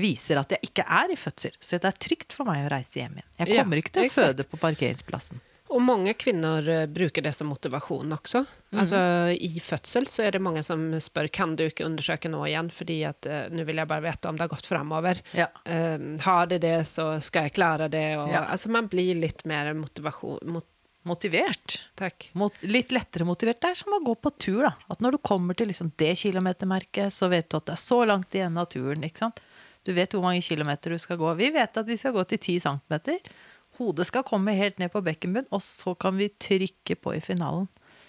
viser 0.00 0.40
at 0.42 0.54
jeg 0.56 0.70
ikke 0.70 0.84
er 0.86 1.12
i 1.12 1.18
fødsel. 1.18 1.56
Så 1.60 1.78
det 1.82 1.90
er 1.90 2.00
trygt 2.08 2.32
for 2.36 2.48
meg 2.48 2.64
å 2.66 2.72
reise 2.72 3.00
hjem 3.02 3.18
igjen. 3.18 3.28
Jeg 3.40 3.52
Ja, 3.54 3.62
kommer 3.62 3.82
ikke 3.82 3.94
til 3.98 4.08
å 4.08 4.14
føde 4.14 4.46
på 4.48 4.60
parkeringsplassen. 4.62 5.42
Og 5.74 5.80
mange 5.82 6.12
kvinner 6.14 6.62
eh, 6.70 6.84
bruker 6.86 7.24
det 7.26 7.32
som 7.34 7.48
motivasjon 7.50 8.12
også. 8.14 8.44
Mm. 8.70 8.78
Altså, 8.84 9.00
I 9.34 9.58
fødsel 9.58 10.06
så 10.06 10.22
er 10.22 10.36
det 10.36 10.40
mange 10.46 10.62
som 10.62 10.84
spør 11.02 11.26
kan 11.34 11.56
du 11.58 11.64
ikke 11.66 11.88
undersøke 11.88 12.30
nå 12.30 12.44
igjen, 12.46 12.68
fordi 12.70 13.00
at 13.08 13.26
eh, 13.26 13.48
nå 13.50 13.64
vil 13.66 13.80
jeg 13.82 13.90
bare 13.90 14.04
vite 14.06 14.30
om 14.30 14.38
det 14.38 14.46
har 14.46 14.52
gått 14.54 14.70
framover. 14.70 15.18
Ja. 15.34 15.48
Eh, 15.66 15.98
har 16.22 16.46
det 16.52 16.60
det, 16.62 16.76
så 16.86 17.08
skal 17.18 17.48
jeg 17.48 17.56
klare 17.58 17.90
det. 17.90 18.04
Og, 18.20 18.30
Ja. 18.30 18.44
Altså, 18.46 18.70
man 18.70 18.86
blir 18.92 19.18
litt 19.18 19.42
mer 19.44 19.72
motivasjon... 19.74 20.38
Mot, 20.54 20.68
Motivert. 21.06 21.88
takk. 21.94 22.30
Mot, 22.34 22.54
litt 22.66 22.90
lettere 22.90 23.22
motivert. 23.28 23.60
Det 23.62 23.68
er 23.70 23.78
som 23.78 23.92
å 23.94 24.00
gå 24.02 24.16
på 24.18 24.30
tur, 24.42 24.64
da. 24.66 24.72
At 24.90 24.98
når 25.04 25.14
du 25.14 25.18
kommer 25.22 25.54
til 25.54 25.68
liksom 25.70 25.92
det 26.02 26.16
kilometermerket, 26.18 27.14
så 27.14 27.28
vet 27.30 27.46
du 27.50 27.60
at 27.60 27.68
det 27.68 27.76
er 27.76 27.82
så 27.82 28.00
langt 28.10 28.34
igjen 28.34 28.58
av 28.58 28.66
turen, 28.72 29.06
ikke 29.06 29.22
sant. 29.22 29.38
Du 29.86 29.92
vet 29.94 30.12
hvor 30.12 30.24
mange 30.24 30.42
kilometer 30.42 30.92
du 30.92 30.98
skal 30.98 31.20
gå. 31.20 31.32
Vi 31.38 31.52
vet 31.54 31.78
at 31.78 31.88
vi 31.88 31.96
skal 32.00 32.14
gå 32.16 32.24
til 32.26 32.40
10 32.40 32.58
centimeter. 32.66 33.32
Hodet 33.78 34.08
skal 34.08 34.24
komme 34.26 34.56
helt 34.56 34.80
ned 34.82 34.90
på 34.92 35.02
bekkenbunnen, 35.04 35.50
og 35.54 35.62
så 35.62 35.94
kan 35.94 36.16
vi 36.18 36.30
trykke 36.40 36.96
på 36.98 37.16
i 37.16 37.22
finalen. 37.22 37.68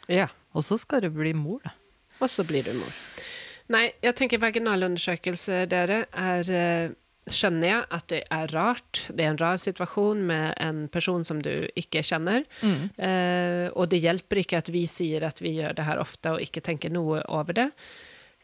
Ja. 0.10 0.30
Og 0.56 0.64
så 0.66 0.78
skal 0.80 1.04
du 1.04 1.12
bli 1.14 1.36
mor, 1.38 1.60
da. 1.66 1.76
Og 2.24 2.32
så 2.32 2.46
blir 2.48 2.66
du 2.66 2.74
mor. 2.74 2.94
Nei, 3.74 3.90
jeg 4.02 4.16
tenker 4.18 4.42
vaginalundersøkelse, 4.42 5.66
dere, 5.70 6.06
er 6.16 6.56
eh, 6.56 6.96
Skjønner 7.28 7.68
jeg 7.68 7.88
at 7.92 8.06
det 8.08 8.20
er 8.32 8.52
rart. 8.56 9.00
Det 9.12 9.26
er 9.26 9.34
en 9.34 9.40
rar 9.42 9.58
situasjon 9.60 10.22
med 10.30 10.54
en 10.64 10.86
person 10.88 11.26
som 11.28 11.42
du 11.44 11.52
ikke 11.76 12.00
kjenner. 12.00 12.46
Eh, 12.96 13.68
og 13.74 13.90
det 13.92 14.00
hjelper 14.00 14.40
ikke 14.40 14.62
at 14.62 14.72
vi 14.72 14.86
sier 14.88 15.26
at 15.28 15.42
vi 15.44 15.58
gjør 15.58 15.76
det 15.76 15.88
her 15.90 16.00
ofte 16.00 16.38
og 16.38 16.46
ikke 16.46 16.64
tenker 16.64 16.94
noe 16.94 17.20
over 17.28 17.58
det. 17.58 17.68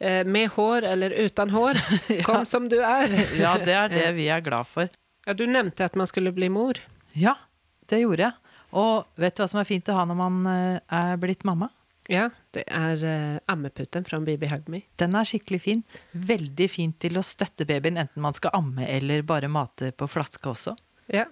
Eh, 0.03 0.25
med 0.25 0.49
hår 0.49 0.81
eller 0.81 1.09
uten 1.09 1.49
hår, 1.49 1.73
kom 2.27 2.45
som 2.45 2.67
du 2.69 2.81
er. 2.83 3.07
Ja, 3.39 3.55
det 3.57 3.75
er 3.77 3.91
det 3.91 4.09
vi 4.17 4.27
er 4.27 4.41
glad 4.43 4.67
for. 4.67 4.89
Ja, 5.23 5.35
du 5.37 5.45
nevnte 5.47 5.85
at 5.87 5.95
man 5.95 6.09
skulle 6.09 6.33
bli 6.35 6.49
mor. 6.51 6.79
Ja, 7.15 7.37
det 7.87 8.01
gjorde 8.01 8.27
jeg. 8.27 8.57
Og 8.75 9.21
vet 9.21 9.37
du 9.37 9.43
hva 9.43 9.47
som 9.47 9.61
er 9.61 9.69
fint 9.69 9.87
å 9.87 9.95
ha 9.95 10.03
når 10.09 10.19
man 10.19 10.41
eh, 10.51 10.81
er 10.91 11.15
blitt 11.21 11.47
mamma? 11.47 11.71
Ja, 12.11 12.25
det 12.51 12.65
er 12.67 12.99
uh, 13.07 13.37
ammeputen 13.47 14.03
fra 14.03 14.17
Bibi 14.19 14.49
Hug 14.51 14.67
Me. 14.67 14.81
Den 14.99 15.15
er 15.15 15.23
skikkelig 15.23 15.61
fin. 15.63 15.83
Veldig 16.11 16.67
fin 16.67 16.91
til 16.99 17.15
å 17.15 17.23
støtte 17.23 17.63
babyen, 17.69 18.01
enten 18.01 18.25
man 18.25 18.35
skal 18.35 18.51
amme 18.59 18.83
eller 18.83 19.23
bare 19.23 19.47
mate 19.47 19.93
på 19.95 20.09
flaske 20.11 20.51
også. 20.51 20.75
Ja. 21.15 21.29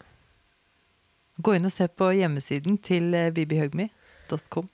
Gå 1.44 1.58
inn 1.58 1.68
og 1.68 1.76
se 1.76 1.90
på 1.92 2.14
hjemmesiden 2.16 2.80
til 2.88 3.12
babyhugme.com. 3.36 4.72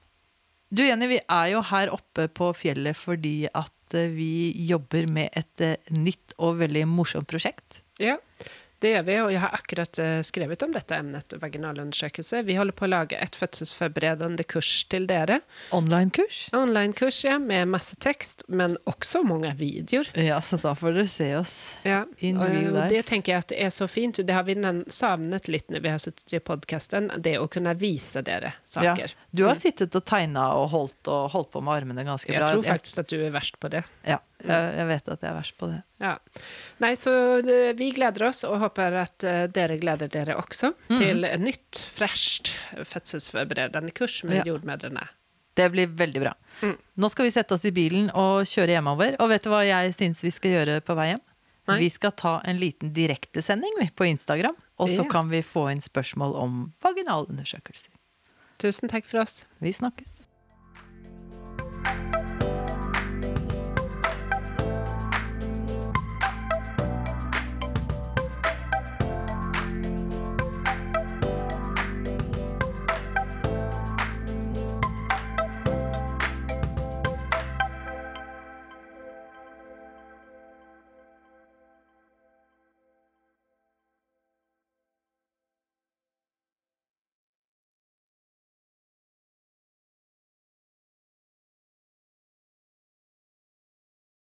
Du 0.69 0.83
Jenny, 0.83 1.07
vi 1.07 1.19
er 1.23 1.47
jo 1.53 1.62
her 1.63 1.89
oppe 1.95 2.27
på 2.27 2.49
fjellet 2.57 2.97
fordi 2.99 3.47
at 3.47 3.71
eh, 3.71 3.77
vi 3.93 4.52
jobber 4.67 5.08
med 5.08 5.30
et 5.38 5.63
eh, 5.63 5.78
nytt 5.93 6.36
og 6.38 6.60
veldig 6.62 6.86
morsomt 6.89 7.30
prosjekt. 7.30 7.82
Ja, 8.02 8.17
det 8.84 8.92
gjør 8.94 9.04
vi, 9.08 9.16
og 9.24 9.32
jeg 9.34 9.42
har 9.42 9.54
akkurat 9.58 10.00
eh, 10.04 10.20
skrevet 10.28 10.63
om 10.66 10.74
dette 10.76 10.96
emnet, 10.96 11.34
vaginalundersøkelse. 11.42 12.44
Vi 12.46 12.56
holder 12.60 12.76
på 12.78 12.86
å 12.86 12.90
lage 12.92 13.18
et 13.22 13.36
fødselsforberedende 13.36 14.44
kurs 14.48 14.84
til 14.92 15.08
dere. 15.10 15.40
Online-kurs. 15.76 16.44
Online-kurs, 16.58 17.24
ja, 17.26 17.38
med 17.42 17.68
masse 17.74 17.96
tekst, 18.04 18.44
men 18.48 18.78
også 18.90 19.24
mange 19.28 19.54
videoer. 19.58 20.10
Ja, 20.18 20.40
så 20.46 20.60
da 20.62 20.76
får 20.78 20.94
dere 21.00 21.08
se 21.12 21.30
oss. 21.40 21.56
Ja, 21.88 22.04
In 22.20 22.40
real 22.42 22.72
life. 22.74 22.90
det 22.94 23.06
tenker 23.10 23.34
jeg 23.34 23.46
at 23.46 23.50
det 23.54 23.60
er 23.66 23.74
så 23.74 23.88
fint. 23.90 24.22
Det 24.28 24.34
har 24.36 24.46
vi 24.48 24.56
savnet 24.94 25.48
litt 25.52 25.70
når 25.74 25.82
vi 25.86 25.90
har 25.96 26.02
sittet 26.04 26.34
i 26.38 26.40
podkasten, 26.44 27.10
det 27.22 27.38
å 27.42 27.48
kunne 27.52 27.74
vise 27.78 28.22
dere 28.22 28.54
Ja. 28.54 28.94
saker. 28.94 29.13
Du 29.32 29.46
har 29.46 29.56
sittet 29.56 29.96
og 29.96 30.06
tegna 30.06 30.54
og 30.58 30.70
holdt, 30.70 31.08
og 31.08 31.32
holdt 31.34 31.52
på 31.52 31.62
med 31.63 31.82
armene 31.82 32.06
ganske 32.06 32.28
bra. 32.32 32.40
Jeg 32.48 32.54
tror 32.56 32.63
faktisk 32.63 33.00
at 33.00 33.08
du 33.10 33.18
er 33.26 33.32
verst 33.32 33.60
på 33.60 33.70
det. 33.70 33.84
Ja, 34.06 34.20
jeg, 34.44 34.74
jeg 34.78 34.88
vet 34.88 35.08
at 35.10 35.22
jeg 35.22 35.30
er 35.32 35.38
verst 35.42 35.58
på 35.58 35.68
det. 35.72 35.82
Ja. 35.99 36.19
Nei, 36.83 36.91
så 36.95 37.12
eh, 37.41 37.71
vi 37.77 37.89
gleder 37.95 38.27
oss 38.29 38.43
og 38.45 38.60
håper 38.62 38.99
at 39.01 39.23
eh, 39.25 39.45
dere 39.49 39.79
gleder 39.81 40.12
dere 40.13 40.36
også 40.38 40.69
mm. 40.91 40.97
til 40.99 41.25
et 41.25 41.41
nytt, 41.41 41.79
fresht 41.97 42.51
fødselsforberedende 42.86 43.93
kurs 43.97 44.19
med 44.23 44.43
Ja. 44.43 44.43
jordmødrene. 44.53 45.07
Det 45.57 45.71
blir 45.73 45.89
veldig 45.97 46.21
bra. 46.21 46.36
Mm. 46.62 46.75
Nå 47.01 47.10
skal 47.10 47.25
vi 47.25 47.33
sette 47.33 47.55
oss 47.57 47.65
i 47.65 47.71
bilen 47.73 48.12
og 48.13 48.45
kjøre 48.45 48.75
hjemover. 48.77 49.15
Og 49.23 49.31
vet 49.31 49.41
du 49.43 49.49
hva 49.49 49.63
jeg 49.65 49.95
syns 49.97 50.21
vi 50.21 50.29
skal 50.29 50.53
gjøre 50.53 50.81
på 50.86 50.93
vei 50.99 51.07
hjem? 51.15 51.23
Nei. 51.67 51.79
Vi 51.81 51.89
skal 51.91 52.13
ta 52.15 52.36
en 52.47 52.60
liten 52.62 52.93
direktesending 52.93 53.81
på 53.97 54.05
Instagram. 54.05 54.55
Og 54.77 54.89
så 54.93 55.01
Ja. 55.03 55.10
kan 55.10 55.29
vi 55.33 55.41
få 55.41 55.65
inn 55.71 55.81
spørsmål 55.81 56.36
om 56.38 56.73
vaginalundersøkelser. 56.86 57.89
Tusen 58.62 58.89
takk 58.89 59.05
for 59.05 59.21
oss. 59.25 59.45
Vi 59.60 59.73
snakkes. 59.73 60.16